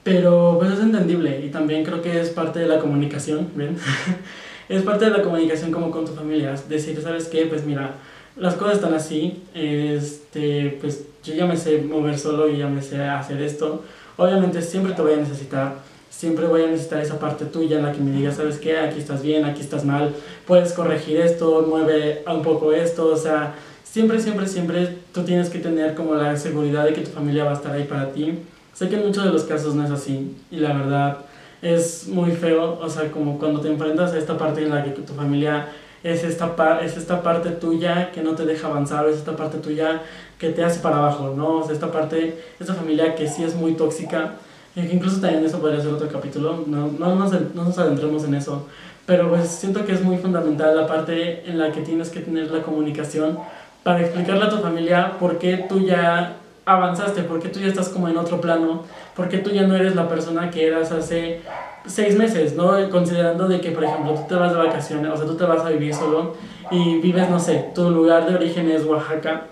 pero 0.02 0.56
pues 0.58 0.72
es 0.72 0.80
entendible 0.80 1.44
y 1.44 1.50
también 1.50 1.84
creo 1.84 2.02
que 2.02 2.20
es 2.20 2.30
parte 2.30 2.60
de 2.60 2.66
la 2.66 2.78
comunicación, 2.78 3.48
¿ven? 3.54 3.76
es 4.68 4.82
parte 4.82 5.06
de 5.06 5.10
la 5.10 5.22
comunicación 5.22 5.70
como 5.72 5.90
con 5.90 6.04
tu 6.04 6.12
familia, 6.12 6.54
decir, 6.68 7.00
¿sabes 7.02 7.28
qué? 7.28 7.46
Pues 7.46 7.64
mira, 7.64 7.94
las 8.36 8.54
cosas 8.54 8.76
están 8.76 8.94
así, 8.94 9.42
este, 9.54 10.78
pues 10.80 11.04
yo 11.22 11.34
ya 11.34 11.46
me 11.46 11.56
sé 11.56 11.82
mover 11.82 12.18
solo 12.18 12.48
y 12.48 12.58
ya 12.58 12.68
me 12.68 12.82
sé 12.82 13.02
hacer 13.02 13.40
esto. 13.42 13.82
Obviamente 14.16 14.62
siempre 14.62 14.92
te 14.92 15.02
voy 15.02 15.14
a 15.14 15.16
necesitar, 15.16 15.74
siempre 16.10 16.46
voy 16.46 16.62
a 16.62 16.66
necesitar 16.66 17.00
esa 17.02 17.18
parte 17.18 17.44
tuya 17.44 17.78
en 17.78 17.84
la 17.84 17.92
que 17.92 18.00
me 18.00 18.12
digas, 18.12 18.36
¿sabes 18.36 18.58
qué? 18.58 18.78
Aquí 18.78 18.98
estás 18.98 19.22
bien, 19.22 19.44
aquí 19.44 19.60
estás 19.60 19.84
mal, 19.84 20.14
puedes 20.46 20.72
corregir 20.72 21.20
esto, 21.20 21.66
mueve 21.68 22.22
un 22.26 22.42
poco 22.42 22.72
esto, 22.72 23.06
o 23.06 23.16
sea, 23.16 23.54
siempre, 23.84 24.20
siempre, 24.20 24.46
siempre 24.46 24.96
tú 25.12 25.22
tienes 25.22 25.50
que 25.50 25.58
tener 25.58 25.94
como 25.94 26.14
la 26.14 26.36
seguridad 26.36 26.84
de 26.84 26.92
que 26.92 27.02
tu 27.02 27.10
familia 27.10 27.44
va 27.44 27.52
a 27.52 27.54
estar 27.54 27.72
ahí 27.72 27.84
para 27.84 28.12
ti 28.12 28.38
Sé 28.74 28.88
que 28.88 28.96
en 28.96 29.06
muchos 29.06 29.24
de 29.24 29.30
los 29.30 29.44
casos 29.44 29.74
no 29.74 29.84
es 29.84 29.90
así 29.90 30.34
y 30.50 30.56
la 30.56 30.72
verdad 30.72 31.18
es 31.60 32.08
muy 32.08 32.32
feo, 32.32 32.78
o 32.80 32.88
sea, 32.88 33.10
como 33.10 33.38
cuando 33.38 33.60
te 33.60 33.68
enfrentas 33.68 34.12
a 34.12 34.18
esta 34.18 34.36
parte 34.36 34.62
en 34.62 34.70
la 34.70 34.82
que 34.82 34.90
tu 34.90 35.12
familia 35.12 35.68
es 36.02 36.24
esta, 36.24 36.80
es 36.82 36.96
esta 36.96 37.22
parte 37.22 37.50
tuya 37.50 38.10
que 38.12 38.22
no 38.22 38.34
te 38.34 38.44
deja 38.44 38.68
avanzar, 38.68 39.06
es 39.08 39.16
esta 39.16 39.36
parte 39.36 39.58
tuya 39.58 40.02
que 40.38 40.50
te 40.50 40.64
hace 40.64 40.80
para 40.80 40.96
abajo, 40.96 41.34
¿no? 41.36 41.58
O 41.58 41.64
sea, 41.64 41.72
esta 41.72 41.92
parte, 41.92 42.42
esta 42.58 42.74
familia 42.74 43.14
que 43.14 43.28
sí 43.28 43.44
es 43.44 43.54
muy 43.54 43.74
tóxica, 43.74 44.34
que 44.74 44.80
incluso 44.80 45.20
también 45.20 45.44
eso 45.44 45.60
podría 45.60 45.80
ser 45.80 45.92
otro 45.92 46.08
capítulo, 46.08 46.64
no, 46.66 46.88
no, 46.98 47.14
nos, 47.14 47.32
no 47.54 47.64
nos 47.64 47.78
adentremos 47.78 48.24
en 48.24 48.34
eso, 48.34 48.66
pero 49.06 49.28
pues 49.28 49.48
siento 49.48 49.84
que 49.84 49.92
es 49.92 50.02
muy 50.02 50.16
fundamental 50.16 50.76
la 50.76 50.86
parte 50.86 51.48
en 51.48 51.58
la 51.58 51.70
que 51.70 51.82
tienes 51.82 52.10
que 52.10 52.20
tener 52.20 52.50
la 52.50 52.62
comunicación 52.62 53.38
para 53.82 54.00
explicarle 54.00 54.44
a 54.44 54.48
tu 54.48 54.58
familia 54.58 55.18
por 55.18 55.38
qué 55.38 55.66
tú 55.68 55.80
ya 55.80 56.36
avanzaste, 56.64 57.22
porque 57.24 57.48
tú 57.48 57.60
ya 57.60 57.66
estás 57.66 57.88
como 57.88 58.08
en 58.08 58.16
otro 58.16 58.40
plano, 58.40 58.84
porque 59.16 59.38
tú 59.38 59.50
ya 59.50 59.62
no 59.62 59.74
eres 59.74 59.96
la 59.96 60.08
persona 60.08 60.50
que 60.50 60.66
eras 60.66 60.92
hace 60.92 61.40
seis 61.86 62.16
meses, 62.16 62.54
¿no? 62.54 62.88
Considerando 62.90 63.48
de 63.48 63.60
que, 63.60 63.70
por 63.70 63.84
ejemplo, 63.84 64.14
tú 64.14 64.22
te 64.28 64.34
vas 64.34 64.52
de 64.52 64.58
vacaciones, 64.58 65.10
o 65.12 65.16
sea, 65.16 65.26
tú 65.26 65.36
te 65.36 65.44
vas 65.44 65.64
a 65.64 65.70
vivir 65.70 65.94
solo 65.94 66.34
y 66.70 67.00
vives, 67.00 67.28
no 67.28 67.38
sé, 67.38 67.70
tu 67.74 67.90
lugar 67.90 68.28
de 68.28 68.34
origen 68.34 68.70
es 68.70 68.84
Oaxaca, 68.84 69.46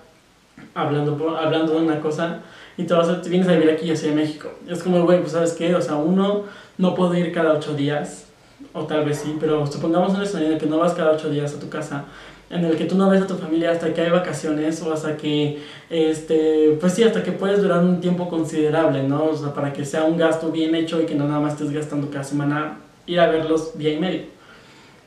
hablando, 0.75 1.37
hablando 1.37 1.73
de 1.73 1.81
una 1.81 2.01
cosa, 2.01 2.41
y 2.77 2.85
te, 2.85 2.95
vas 2.95 3.09
a, 3.09 3.21
te 3.21 3.29
vienes 3.29 3.49
a 3.49 3.53
vivir 3.53 3.71
aquí 3.71 3.91
hacia 3.91 4.13
México. 4.13 4.51
Es 4.69 4.83
como, 4.83 5.03
güey, 5.05 5.21
pues 5.21 5.33
sabes 5.33 5.53
qué, 5.53 5.75
o 5.75 5.83
sea, 5.83 5.97
uno 5.97 6.45
no 6.79 6.95
puede 6.95 7.21
ir 7.21 7.33
cada 7.33 7.53
ocho 7.53 7.75
días, 7.75 8.27
o 8.73 8.85
tal 8.85 9.05
vez 9.05 9.19
sí, 9.19 9.37
pero 9.41 9.67
supongamos 9.67 10.15
un 10.15 10.23
escenario 10.23 10.59
que 10.59 10.67
no 10.67 10.79
vas 10.79 10.93
cada 10.95 11.13
ocho 11.13 11.31
días 11.31 11.55
a 11.55 11.61
tu 11.61 11.69
casa, 11.69 12.05
en 12.51 12.65
el 12.65 12.77
que 12.77 12.85
tú 12.85 12.97
no 12.97 13.09
ves 13.09 13.23
a 13.23 13.27
tu 13.29 13.37
familia 13.37 13.71
hasta 13.71 13.95
que 13.95 14.01
hay 14.01 14.11
vacaciones 14.11 14.83
o 14.83 14.93
hasta 14.93 15.17
que, 15.17 15.61
este, 15.89 16.77
pues 16.81 16.95
sí, 16.95 17.05
hasta 17.05 17.23
que 17.23 17.31
puedes 17.31 17.63
durar 17.63 17.79
un 17.85 18.01
tiempo 18.01 18.29
considerable, 18.29 19.05
¿no? 19.05 19.27
O 19.27 19.37
sea, 19.37 19.55
para 19.55 19.73
que 19.73 19.85
sea 19.85 20.05
un 20.05 20.19
gasto 20.19 20.51
bien 20.51 20.75
hecho 20.75 21.01
y 21.01 21.07
que 21.07 21.15
no 21.15 21.29
nada 21.29 21.41
más 21.41 21.53
estés 21.53 21.71
gastando 21.71 22.11
cada 22.11 22.25
semana 22.25 22.79
ir 23.07 23.21
a 23.21 23.29
verlos 23.29 23.79
día 23.79 23.93
y 23.93 23.99
medio. 24.01 24.23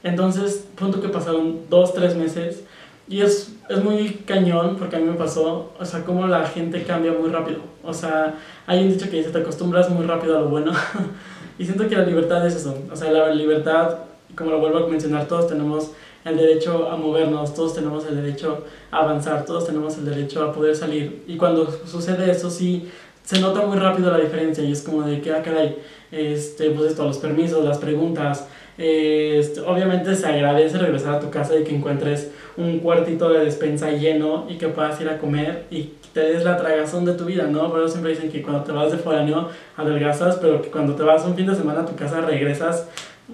Entonces, 0.04 0.66
punto 0.76 1.02
que 1.02 1.10
pasaron 1.10 1.62
dos, 1.70 1.94
tres 1.94 2.16
meses 2.16 2.64
y 3.10 3.22
es, 3.22 3.54
es 3.70 3.84
muy 3.84 4.22
cañón 4.26 4.78
porque 4.78 4.96
a 4.96 5.00
mí 5.00 5.06
me 5.06 5.16
pasó, 5.18 5.74
o 5.78 5.86
sea, 5.86 6.06
como 6.06 6.26
la 6.28 6.46
gente 6.48 6.84
cambia 6.84 7.12
muy 7.12 7.30
rápido. 7.30 7.60
O 7.84 7.94
sea, 7.94 8.36
hay 8.66 8.84
un 8.84 8.90
dicho 8.90 9.10
que 9.10 9.18
dice, 9.18 9.32
te 9.32 9.40
acostumbras 9.40 9.90
muy 9.90 10.06
rápido 10.06 10.38
a 10.38 10.42
lo 10.42 10.48
bueno. 10.48 10.72
y 11.60 11.66
siento 11.66 11.90
que 11.90 11.98
la 11.98 12.06
libertad 12.06 12.48
es 12.48 12.56
eso. 12.56 12.78
O 12.90 12.96
sea, 12.96 13.12
la 13.12 13.34
libertad, 13.34 13.98
como 14.36 14.52
lo 14.52 14.60
vuelvo 14.60 14.86
a 14.86 14.88
mencionar, 14.88 15.28
todos 15.28 15.48
tenemos 15.48 15.92
el 16.26 16.38
derecho 16.38 16.90
a 16.90 16.96
movernos, 16.96 17.54
todos 17.54 17.74
tenemos 17.74 18.06
el 18.06 18.16
derecho 18.16 18.66
a 18.92 19.00
avanzar, 19.00 19.46
todos 19.46 19.66
tenemos 19.66 19.98
el 19.98 20.06
derecho 20.06 20.44
a 20.44 20.54
poder 20.54 20.76
salir. 20.76 21.24
Y 21.28 21.38
cuando 21.38 21.70
sucede 21.86 22.32
eso, 22.32 22.50
sí, 22.50 22.90
se 23.24 23.40
nota 23.40 23.66
muy 23.66 23.78
rápido 23.78 24.12
la 24.12 24.20
diferencia 24.20 24.64
y 24.64 24.72
es 24.72 24.82
como 24.82 25.04
de 25.04 25.22
que, 25.22 25.32
ah, 25.32 25.42
caray, 25.42 25.78
este, 26.12 26.70
pues 26.72 26.92
esto, 26.92 27.06
los 27.06 27.18
permisos, 27.18 27.64
las 27.64 27.78
preguntas. 27.78 28.48
Este, 28.78 29.62
obviamente 29.62 30.16
se 30.16 30.26
agradece 30.26 30.78
regresar 30.78 31.16
a 31.16 31.20
tu 31.20 31.30
casa 31.30 31.56
y 31.56 31.64
que 31.64 31.76
encuentres 31.76 32.32
un 32.58 32.80
cuartito 32.80 33.30
de 33.30 33.46
despensa 33.46 33.92
lleno 33.92 34.48
y 34.50 34.58
que 34.58 34.68
puedas 34.68 35.00
ir 35.00 35.10
a 35.10 35.20
comer 35.20 35.66
y 35.70 35.92
te 36.14 36.22
des 36.22 36.44
la 36.44 36.58
tragazón 36.58 37.06
de 37.06 37.14
tu 37.14 37.26
vida, 37.26 37.48
¿no? 37.48 37.72
Pero 37.72 37.88
siempre 37.88 38.12
dicen 38.12 38.32
que 38.32 38.42
cuando 38.42 38.64
te 38.64 38.72
vas 38.72 38.92
de 38.92 38.98
foráneo 38.98 39.50
adelgazas, 39.78 40.38
pero 40.38 40.62
que 40.62 40.70
cuando 40.70 40.96
te 40.96 41.04
vas 41.04 41.24
un 41.26 41.36
fin 41.36 41.48
de 41.48 41.56
semana 41.56 41.82
a 41.82 41.86
tu 41.86 41.96
casa 41.96 42.22
regresas 42.22 42.88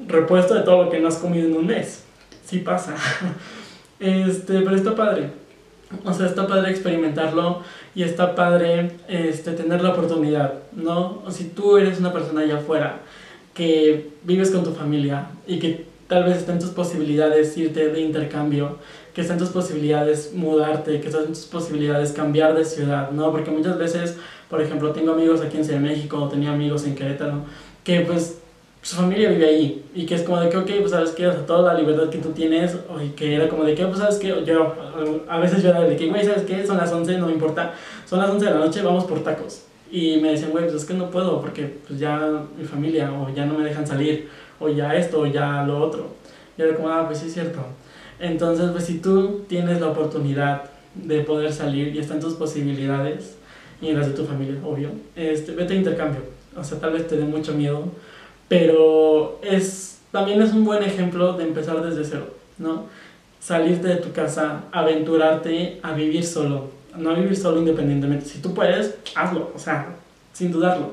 repuesto 0.08 0.54
de 0.54 0.62
todo 0.62 0.84
lo 0.84 0.90
que 0.90 1.00
no 1.00 1.08
has 1.08 1.18
comido 1.18 1.48
en 1.48 1.56
un 1.56 1.68
mes 1.68 2.04
sí 2.50 2.60
pasa. 2.60 2.96
Este, 4.00 4.62
pero 4.62 4.78
está 4.78 4.96
padre. 4.96 5.30
O 6.06 6.14
sea, 6.14 6.28
está 6.28 6.48
padre 6.48 6.72
experimentarlo 6.72 7.64
y 7.94 8.04
está 8.04 8.34
padre 8.34 8.92
este, 9.10 9.52
tener 9.52 9.82
la 9.82 9.90
oportunidad, 9.90 10.54
¿no? 10.72 11.22
O 11.26 11.32
si 11.32 11.50
tú 11.50 11.76
eres 11.76 12.00
una 12.00 12.14
persona 12.14 12.40
allá 12.40 12.60
afuera 12.60 13.00
que 13.54 14.12
vives 14.24 14.52
con 14.52 14.64
tu 14.64 14.72
familia 14.72 15.28
y 15.46 15.60
que 15.60 15.86
tal 16.08 16.24
vez 16.24 16.38
está 16.38 16.54
en 16.54 16.60
tus 16.60 16.70
posibilidades 16.70 17.58
irte 17.58 17.90
de 17.90 18.00
intercambio, 18.00 18.78
que 19.14 19.20
está 19.20 19.34
en 19.34 19.40
tus 19.40 19.50
posibilidades 19.50 20.32
mudarte, 20.34 21.02
que 21.02 21.08
está 21.08 21.20
en 21.20 21.34
tus 21.34 21.48
posibilidades 21.48 22.14
cambiar 22.14 22.56
de 22.56 22.64
ciudad, 22.64 23.12
¿no? 23.12 23.32
Porque 23.32 23.52
muchas 23.52 23.78
veces, 23.78 24.16
por 24.50 24.62
ejemplo, 24.62 24.94
tengo 24.94 25.12
amigos 25.12 25.42
aquí 25.42 25.58
en 25.58 25.66
Ciudad 25.66 25.82
de 25.82 25.90
México 25.90 26.30
tenía 26.30 26.54
amigos 26.54 26.86
en 26.86 26.96
Querétaro 26.96 27.44
que 27.84 28.00
pues 28.02 28.40
su 28.82 28.96
familia 28.96 29.30
vive 29.30 29.46
ahí 29.46 29.86
y 29.94 30.06
que 30.06 30.16
es 30.16 30.24
como 30.24 30.40
de 30.40 30.50
que, 30.50 30.58
ok, 30.58 30.70
pues 30.80 30.92
sabes 30.92 31.12
que, 31.12 31.28
o 31.28 31.32
sea, 31.32 31.46
toda 31.46 31.74
la 31.74 31.80
libertad 31.80 32.10
que 32.10 32.20
tú 32.20 32.30
tienes, 32.30 32.78
y 33.04 33.10
que 33.10 33.36
era 33.36 33.50
como 33.50 33.64
de 33.64 33.76
que, 33.76 33.86
pues 33.86 34.00
sabes 34.00 34.16
que, 34.16 34.28
yo, 34.46 34.76
a 35.28 35.40
veces 35.40 35.62
yo 35.62 35.70
era 35.70 35.82
de 35.82 35.96
que, 35.96 36.08
güey, 36.08 36.24
sabes 36.24 36.44
que, 36.44 36.66
son 36.66 36.78
las 36.78 36.92
11, 36.92 37.18
no 37.18 37.28
me 37.28 37.34
importa, 37.34 37.74
son 38.06 38.20
las 38.20 38.30
11 38.30 38.46
de 38.46 38.52
la 38.52 38.60
noche, 38.60 38.82
vamos 38.82 39.04
por 39.06 39.22
tacos. 39.24 39.64
Y 39.92 40.18
me 40.18 40.32
decían, 40.32 40.52
güey, 40.52 40.66
pues 40.66 40.76
es 40.76 40.86
que 40.86 40.94
no 40.94 41.10
puedo 41.10 41.42
porque 41.42 41.80
pues 41.88 42.00
ya 42.00 42.44
mi 42.58 42.64
familia, 42.64 43.12
o 43.12 43.34
ya 43.34 43.46
no 43.46 43.58
me 43.58 43.66
dejan 43.66 43.86
salir, 43.86 44.30
o 44.60 44.70
ya 44.70 44.96
esto, 44.96 45.22
o 45.22 45.26
ya 45.26 45.64
lo 45.64 45.80
otro. 45.80 46.08
Y 46.58 46.62
era 46.62 46.76
como, 46.76 46.90
ah, 46.90 47.06
pues 47.08 47.20
sí 47.20 47.28
es 47.28 47.34
cierto. 47.34 47.60
Entonces, 48.20 48.70
pues 48.72 48.86
si 48.86 49.00
tú 49.00 49.46
tienes 49.48 49.82
la 49.82 49.88
oportunidad 49.88 50.64
de 50.94 51.22
poder 51.22 51.52
salir 51.52 51.96
y 51.96 52.00
están 52.00 52.20
tus 52.20 52.34
posibilidades, 52.36 53.38
y 53.82 53.90
en 53.90 53.98
las 53.98 54.08
de 54.08 54.14
tu 54.14 54.26
familia, 54.26 54.56
obvio, 54.64 54.90
este, 55.16 55.54
vete 55.54 55.74
a 55.74 55.78
intercambio. 55.78 56.22
O 56.56 56.64
sea, 56.64 56.80
tal 56.80 56.94
vez 56.94 57.08
te 57.08 57.16
dé 57.16 57.24
mucho 57.24 57.54
miedo, 57.54 57.86
pero 58.50 59.40
es, 59.42 60.02
también 60.12 60.42
es 60.42 60.52
un 60.52 60.66
buen 60.66 60.84
ejemplo 60.84 61.34
de 61.34 61.44
empezar 61.44 61.82
desde 61.82 62.04
cero, 62.04 62.28
¿no? 62.58 62.88
Salirte 63.40 63.88
de 63.88 63.96
tu 63.98 64.12
casa, 64.12 64.64
aventurarte 64.74 65.80
a 65.82 65.94
vivir 65.94 66.26
solo, 66.26 66.72
no 66.98 67.16
vivir 67.16 67.38
solo 67.38 67.60
independientemente. 67.60 68.26
Si 68.26 68.42
tú 68.42 68.54
puedes, 68.54 68.96
hazlo, 69.16 69.52
o 69.56 69.60
sea, 69.60 69.96
sin 70.34 70.52
dudarlo. 70.52 70.92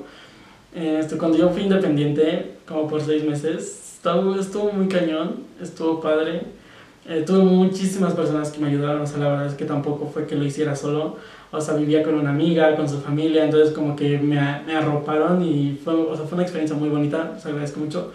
Este, 0.74 1.16
cuando 1.16 1.38
yo 1.38 1.48
fui 1.48 1.62
independiente, 1.62 2.52
como 2.68 2.86
por 2.86 3.00
seis 3.00 3.24
meses, 3.24 3.94
estuvo, 3.96 4.38
estuvo 4.38 4.72
muy 4.72 4.88
cañón, 4.88 5.36
estuvo 5.60 6.00
padre. 6.00 6.42
Eh, 7.08 7.22
tuve 7.26 7.38
muchísimas 7.38 8.12
personas 8.12 8.50
que 8.50 8.60
me 8.60 8.68
ayudaron, 8.68 9.02
o 9.02 9.06
sea, 9.06 9.18
la 9.18 9.28
verdad 9.28 9.46
es 9.46 9.54
que 9.54 9.64
tampoco 9.64 10.10
fue 10.12 10.26
que 10.26 10.34
lo 10.34 10.44
hiciera 10.44 10.76
solo, 10.76 11.16
o 11.50 11.60
sea, 11.60 11.74
vivía 11.74 12.02
con 12.02 12.14
una 12.14 12.30
amiga, 12.30 12.76
con 12.76 12.88
su 12.88 12.98
familia, 13.00 13.44
entonces 13.44 13.74
como 13.74 13.94
que 13.94 14.18
me, 14.18 14.36
me 14.66 14.74
arroparon 14.74 15.42
y 15.42 15.78
fue, 15.82 15.94
o 15.94 16.16
sea, 16.16 16.24
fue 16.26 16.36
una 16.36 16.42
experiencia 16.42 16.76
muy 16.76 16.88
bonita, 16.88 17.34
os 17.36 17.46
agradezco 17.46 17.80
mucho, 17.80 18.12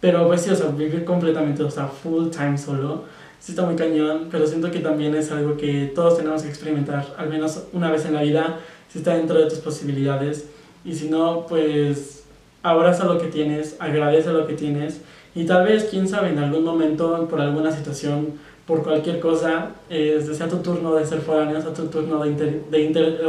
pero 0.00 0.26
pues 0.26 0.42
sí, 0.42 0.50
o 0.50 0.56
sea, 0.56 0.66
vivir 0.70 1.04
completamente, 1.04 1.62
o 1.62 1.70
sea, 1.70 1.86
full 1.86 2.28
time 2.28 2.58
solo, 2.58 3.04
sí 3.40 3.52
está 3.52 3.64
muy 3.64 3.74
cañón, 3.74 4.28
pero 4.30 4.46
siento 4.46 4.70
que 4.70 4.80
también 4.80 5.14
es 5.14 5.30
algo 5.32 5.56
que 5.56 5.92
todos 5.94 6.18
tenemos 6.18 6.42
que 6.42 6.48
experimentar, 6.48 7.06
al 7.16 7.28
menos 7.28 7.64
una 7.72 7.90
vez 7.90 8.04
en 8.04 8.14
la 8.14 8.22
vida, 8.22 8.58
si 8.88 8.98
está 8.98 9.14
dentro 9.14 9.38
de 9.38 9.48
tus 9.48 9.58
posibilidades, 9.58 10.50
y 10.84 10.94
si 10.94 11.08
no, 11.08 11.46
pues 11.46 12.24
abraza 12.62 13.04
lo 13.04 13.18
que 13.18 13.28
tienes, 13.28 13.76
agradece 13.78 14.30
lo 14.30 14.46
que 14.46 14.54
tienes, 14.54 15.00
y 15.34 15.46
tal 15.46 15.64
vez, 15.64 15.88
quién 15.90 16.06
sabe, 16.06 16.30
en 16.30 16.38
algún 16.38 16.64
momento, 16.64 17.26
por 17.28 17.40
alguna 17.40 17.72
situación, 17.72 18.34
por 18.66 18.82
cualquier 18.82 19.20
cosa, 19.20 19.72
eh, 19.90 20.24
sea 20.32 20.48
tu 20.48 20.56
turno 20.58 20.94
de 20.94 21.04
ser 21.06 21.20
foráneo, 21.20 21.60
sea 21.60 21.72
tu 21.72 21.86
turno 21.86 22.24
de, 22.24 22.62
de, 22.70 22.82
inter, 22.82 23.20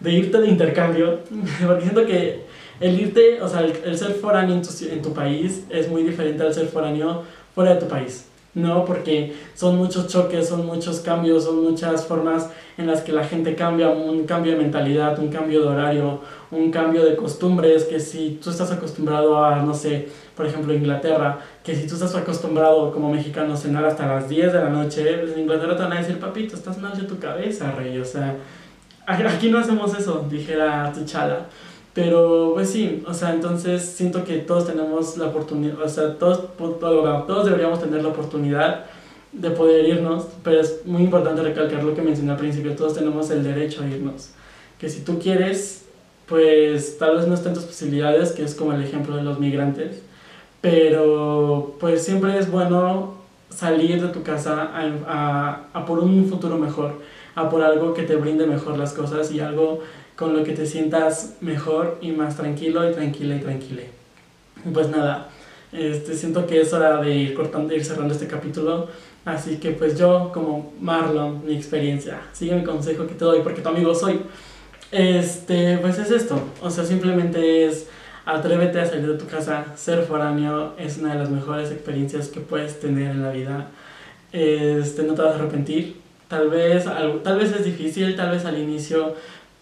de 0.00 0.12
irte 0.12 0.40
de 0.40 0.48
intercambio, 0.48 1.18
porque 1.66 1.82
siento 1.82 2.06
que 2.06 2.42
el 2.80 3.00
irte, 3.00 3.42
o 3.42 3.48
sea, 3.48 3.62
el, 3.62 3.98
ser 3.98 4.12
foráneo 4.12 4.54
en 4.54 4.62
tu, 4.62 4.68
en 4.88 5.02
tu 5.02 5.12
país 5.12 5.64
es 5.68 5.88
muy 5.88 6.04
diferente 6.04 6.44
al 6.44 6.54
ser 6.54 6.68
foráneo 6.68 7.22
fuera 7.54 7.74
de 7.74 7.80
tu 7.80 7.88
país. 7.88 8.24
¿no? 8.54 8.84
Porque 8.84 9.34
son 9.54 9.76
muchos 9.76 10.08
choques, 10.08 10.48
son 10.48 10.66
muchos 10.66 11.00
cambios, 11.00 11.44
son 11.44 11.62
muchas 11.62 12.06
formas 12.06 12.50
en 12.76 12.86
las 12.86 13.02
que 13.02 13.12
la 13.12 13.24
gente 13.24 13.54
cambia, 13.54 13.90
un 13.90 14.24
cambio 14.24 14.52
de 14.52 14.58
mentalidad, 14.58 15.18
un 15.18 15.28
cambio 15.28 15.62
de 15.62 15.68
horario, 15.68 16.20
un 16.50 16.70
cambio 16.70 17.04
de 17.04 17.16
costumbres, 17.16 17.84
que 17.84 18.00
si 18.00 18.38
tú 18.42 18.50
estás 18.50 18.70
acostumbrado 18.70 19.44
a, 19.44 19.62
no 19.62 19.74
sé, 19.74 20.08
por 20.34 20.46
ejemplo, 20.46 20.72
Inglaterra, 20.72 21.40
que 21.62 21.74
si 21.74 21.86
tú 21.86 21.94
estás 21.94 22.14
acostumbrado 22.14 22.90
como 22.92 23.12
mexicano 23.12 23.54
a 23.54 23.56
cenar 23.56 23.84
hasta 23.84 24.06
las 24.06 24.28
10 24.28 24.52
de 24.52 24.58
la 24.58 24.70
noche, 24.70 25.18
pues 25.18 25.32
en 25.32 25.40
Inglaterra 25.40 25.76
te 25.76 25.82
van 25.82 25.92
a 25.92 26.00
decir, 26.00 26.18
papito, 26.18 26.54
estás 26.54 26.78
mal 26.78 26.96
de 26.96 27.04
tu 27.04 27.18
cabeza, 27.18 27.72
rey, 27.72 27.98
o 27.98 28.04
sea, 28.04 28.36
aquí 29.06 29.50
no 29.50 29.58
hacemos 29.58 29.98
eso, 29.98 30.26
dijera 30.30 30.92
tu 30.92 31.04
chala. 31.04 31.46
Pero 31.94 32.52
pues 32.54 32.70
sí, 32.70 33.02
o 33.08 33.12
sea, 33.12 33.34
entonces 33.34 33.82
siento 33.82 34.22
que 34.22 34.38
todos 34.38 34.66
tenemos 34.66 35.16
la 35.16 35.26
oportunidad, 35.26 35.80
o 35.82 35.88
sea, 35.88 36.14
todos, 36.14 36.56
todos 36.56 37.44
deberíamos 37.44 37.80
tener 37.80 38.02
la 38.02 38.10
oportunidad 38.10 38.84
de 39.32 39.50
poder 39.50 39.84
irnos, 39.86 40.26
pero 40.44 40.60
es 40.60 40.82
muy 40.84 41.02
importante 41.02 41.42
recalcar 41.42 41.82
lo 41.82 41.94
que 41.94 42.02
mencioné 42.02 42.30
al 42.30 42.36
principio, 42.36 42.76
todos 42.76 42.94
tenemos 42.94 43.30
el 43.30 43.42
derecho 43.42 43.82
a 43.82 43.88
irnos. 43.88 44.30
que 44.78 44.88
si 44.88 45.00
tú 45.00 45.18
quieres, 45.18 45.87
pues 46.28 46.98
tal 46.98 47.16
vez 47.16 47.26
no 47.26 47.34
estén 47.34 47.54
tus 47.54 47.64
posibilidades, 47.64 48.32
que 48.32 48.44
es 48.44 48.54
como 48.54 48.72
el 48.72 48.82
ejemplo 48.82 49.16
de 49.16 49.22
los 49.22 49.38
migrantes, 49.38 50.02
pero 50.60 51.76
pues 51.80 52.04
siempre 52.04 52.38
es 52.38 52.50
bueno 52.50 53.14
salir 53.48 54.02
de 54.02 54.08
tu 54.08 54.22
casa 54.22 54.70
a, 55.06 55.62
a, 55.72 55.86
por 55.86 56.00
un 56.00 56.28
futuro 56.28 56.58
mejor, 56.58 57.00
a 57.34 57.48
por 57.48 57.62
algo 57.62 57.94
que 57.94 58.02
te 58.02 58.16
brinde 58.16 58.46
mejor 58.46 58.78
las 58.78 58.92
cosas 58.92 59.30
y 59.32 59.40
algo 59.40 59.80
con 60.16 60.36
lo 60.36 60.44
que 60.44 60.52
te 60.52 60.66
sientas 60.66 61.36
mejor 61.40 61.98
y 62.00 62.12
más 62.12 62.36
tranquilo 62.36 62.88
y 62.88 62.92
tranquila 62.92 63.36
y 63.36 63.40
tranquila. 63.40 63.82
Pues 64.74 64.88
nada, 64.88 65.28
este, 65.72 66.14
siento 66.14 66.46
que 66.46 66.60
es 66.60 66.72
hora 66.72 67.00
de 67.00 67.14
ir, 67.14 67.34
cortando, 67.34 67.74
ir 67.74 67.84
cerrando 67.84 68.12
este 68.12 68.26
capítulo. 68.26 68.88
Así 69.24 69.58
que 69.58 69.70
pues 69.72 69.98
yo 69.98 70.30
como 70.32 70.72
Marlon, 70.80 71.44
mi 71.46 71.54
experiencia, 71.54 72.20
sigue 72.32 72.54
mi 72.54 72.64
consejo 72.64 73.06
que 73.06 73.14
te 73.14 73.24
doy 73.24 73.40
porque 73.42 73.60
tu 73.60 73.68
amigo 73.68 73.94
soy. 73.94 74.20
Este, 74.90 75.78
pues 75.78 75.98
es 75.98 76.10
esto, 76.10 76.40
o 76.62 76.70
sea, 76.70 76.84
simplemente 76.84 77.66
es 77.66 77.88
atrévete 78.24 78.80
a 78.80 78.86
salir 78.86 79.06
de 79.06 79.18
tu 79.18 79.26
casa, 79.26 79.64
ser 79.74 80.02
foráneo 80.02 80.74
es 80.78 80.98
una 80.98 81.14
de 81.14 81.18
las 81.18 81.30
mejores 81.30 81.70
experiencias 81.70 82.28
que 82.28 82.40
puedes 82.40 82.78
tener 82.78 83.10
en 83.10 83.22
la 83.22 83.30
vida. 83.30 83.68
Este, 84.32 85.02
no 85.02 85.14
te 85.14 85.22
vas 85.22 85.32
a 85.32 85.34
arrepentir. 85.36 85.96
Tal 86.28 86.50
vez, 86.50 86.84
tal 86.84 87.38
vez 87.38 87.52
es 87.52 87.64
difícil, 87.64 88.14
tal 88.16 88.30
vez 88.30 88.44
al 88.44 88.58
inicio 88.58 89.14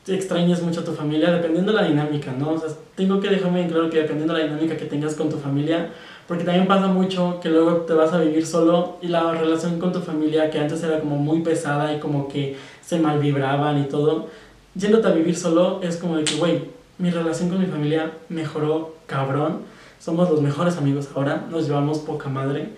extrañes 0.08 0.62
mucho 0.62 0.80
a 0.80 0.84
tu 0.84 0.92
familia, 0.92 1.30
dependiendo 1.30 1.72
de 1.72 1.80
la 1.80 1.86
dinámica, 1.86 2.32
¿no? 2.32 2.50
O 2.50 2.58
sea, 2.58 2.68
tengo 2.94 3.20
que 3.20 3.28
dejarme 3.28 3.58
bien 3.58 3.70
claro 3.70 3.90
que 3.90 3.98
dependiendo 3.98 4.34
de 4.34 4.40
la 4.40 4.46
dinámica 4.46 4.76
que 4.76 4.84
tengas 4.84 5.14
con 5.14 5.28
tu 5.28 5.36
familia, 5.36 5.90
porque 6.28 6.44
también 6.44 6.66
pasa 6.66 6.88
mucho 6.88 7.38
que 7.40 7.48
luego 7.48 7.82
te 7.82 7.92
vas 7.94 8.12
a 8.12 8.20
vivir 8.20 8.46
solo 8.46 8.98
y 9.00 9.08
la 9.08 9.32
relación 9.32 9.78
con 9.78 9.92
tu 9.92 10.00
familia, 10.00 10.50
que 10.50 10.58
antes 10.58 10.82
era 10.82 11.00
como 11.00 11.16
muy 11.16 11.40
pesada 11.42 11.92
y 11.94 11.98
como 11.98 12.28
que 12.28 12.56
se 12.84 12.98
malvibraban 12.98 13.80
y 13.80 13.84
todo, 13.84 14.28
yéndote 14.76 15.08
a 15.08 15.12
vivir 15.12 15.36
solo 15.36 15.80
es 15.82 15.96
como 15.96 16.16
de 16.16 16.24
que, 16.24 16.36
güey, 16.36 16.64
mi 16.98 17.10
relación 17.10 17.48
con 17.48 17.60
mi 17.60 17.66
familia 17.66 18.12
mejoró 18.28 18.96
cabrón, 19.06 19.60
somos 19.98 20.30
los 20.30 20.40
mejores 20.40 20.76
amigos 20.76 21.08
ahora, 21.14 21.46
nos 21.50 21.66
llevamos 21.66 21.98
poca 21.98 22.28
madre. 22.28 22.70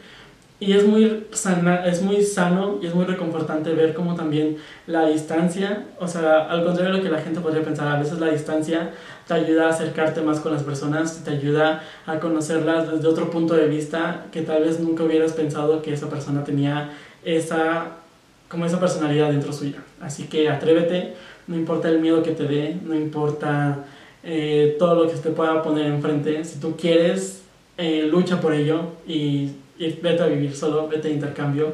Y 0.61 0.73
es 0.73 0.85
muy, 0.85 1.29
sana, 1.31 1.87
es 1.87 2.03
muy 2.03 2.21
sano 2.25 2.81
y 2.83 2.87
es 2.87 2.95
muy 2.95 3.05
reconfortante 3.05 3.73
ver 3.75 3.95
cómo 3.95 4.17
también 4.17 4.57
la 4.89 5.07
distancia, 5.07 5.87
o 6.01 6.09
sea, 6.09 6.51
al 6.51 6.65
contrario 6.65 6.93
de 6.93 6.99
lo 6.99 7.05
que 7.05 7.11
la 7.11 7.21
gente 7.21 7.39
podría 7.41 7.63
pensar, 7.63 7.87
a 7.87 7.97
veces 7.97 8.19
la 8.19 8.27
distancia 8.27 8.91
te 9.29 9.35
ayuda 9.35 9.67
a 9.67 9.71
acercarte 9.71 10.21
más 10.21 10.41
con 10.41 10.53
las 10.53 10.65
personas, 10.65 11.23
te 11.23 11.31
ayuda 11.31 11.85
a 12.07 12.19
conocerlas 12.19 12.91
desde 12.91 13.07
otro 13.07 13.31
punto 13.31 13.55
de 13.55 13.69
vista 13.69 14.25
que 14.33 14.43
tal 14.43 14.65
vez 14.65 14.81
nunca 14.81 15.05
hubieras 15.05 15.33
pensado 15.33 15.81
que 15.81 15.93
esa 15.93 16.11
persona 16.11 16.43
tenía 16.43 16.91
esa, 17.25 17.93
como 18.49 18.67
esa 18.67 18.81
personalidad 18.81 19.31
dentro 19.31 19.53
suya. 19.53 19.83
Así 20.01 20.25
que 20.25 20.49
atrévete, 20.49 21.15
no 21.47 21.57
importa 21.57 21.89
el 21.89 22.01
miedo 22.01 22.23
que 22.23 22.33
te 22.33 22.45
dé, 22.45 22.77
no 22.83 22.95
importa 22.95 23.85
eh, 24.23 24.77
todo 24.79 24.95
lo 24.95 25.11
que 25.11 25.17
te 25.17 25.31
pueda 25.31 25.63
poner 25.63 25.87
enfrente, 25.87 26.45
si 26.45 26.59
tú 26.59 26.77
quieres, 26.77 27.43
eh, 27.77 28.09
lucha 28.11 28.41
por 28.41 28.55
ello 28.55 28.83
y 29.07 29.53
y 29.79 29.93
vete 29.93 30.23
a 30.23 30.27
vivir 30.27 30.55
solo, 30.55 30.89
vete 30.89 31.09
a 31.09 31.11
intercambio, 31.11 31.73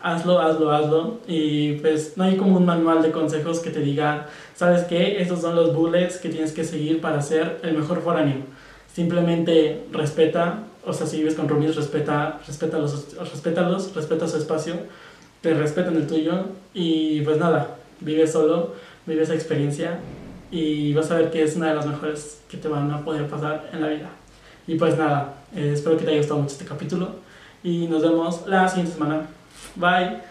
hazlo, 0.00 0.40
hazlo, 0.40 0.72
hazlo. 0.72 1.20
Y 1.26 1.74
pues 1.74 2.16
no 2.16 2.24
hay 2.24 2.36
como 2.36 2.56
un 2.56 2.66
manual 2.66 3.02
de 3.02 3.12
consejos 3.12 3.60
que 3.60 3.70
te 3.70 3.80
diga, 3.80 4.28
¿sabes 4.54 4.84
qué? 4.84 5.20
Estos 5.22 5.40
son 5.40 5.54
los 5.54 5.74
bullets 5.74 6.18
que 6.18 6.28
tienes 6.28 6.52
que 6.52 6.64
seguir 6.64 7.00
para 7.00 7.22
ser 7.22 7.60
el 7.62 7.76
mejor 7.76 8.02
foráneo. 8.02 8.38
Simplemente 8.92 9.86
respeta, 9.92 10.64
o 10.84 10.92
sea, 10.92 11.06
si 11.06 11.18
vives 11.18 11.34
con 11.34 11.48
roomies, 11.48 11.76
respeta, 11.76 12.40
respeta 12.46 12.78
los, 12.78 13.16
respétalos, 13.18 13.94
respeta 13.94 14.28
su 14.28 14.36
espacio, 14.36 14.74
te 15.44 15.52
respetan 15.52 15.94
el 15.94 16.06
tuyo 16.06 16.46
y 16.72 17.20
pues 17.20 17.36
nada, 17.36 17.76
vive 18.00 18.26
solo, 18.26 18.72
vive 19.04 19.24
esa 19.24 19.34
experiencia 19.34 19.98
y 20.50 20.94
vas 20.94 21.10
a 21.10 21.16
ver 21.16 21.30
que 21.30 21.42
es 21.42 21.54
una 21.54 21.68
de 21.68 21.74
las 21.74 21.86
mejores 21.86 22.40
que 22.48 22.56
te 22.56 22.66
van 22.66 22.90
a 22.90 23.04
poder 23.04 23.28
pasar 23.28 23.68
en 23.70 23.82
la 23.82 23.88
vida. 23.88 24.08
Y 24.66 24.76
pues 24.76 24.96
nada, 24.96 25.34
eh, 25.54 25.72
espero 25.74 25.98
que 25.98 26.04
te 26.04 26.12
haya 26.12 26.20
gustado 26.20 26.40
mucho 26.40 26.52
este 26.54 26.64
capítulo 26.64 27.16
y 27.62 27.86
nos 27.88 28.02
vemos 28.02 28.46
la 28.46 28.66
siguiente 28.66 28.94
semana. 28.94 29.26
Bye. 29.76 30.22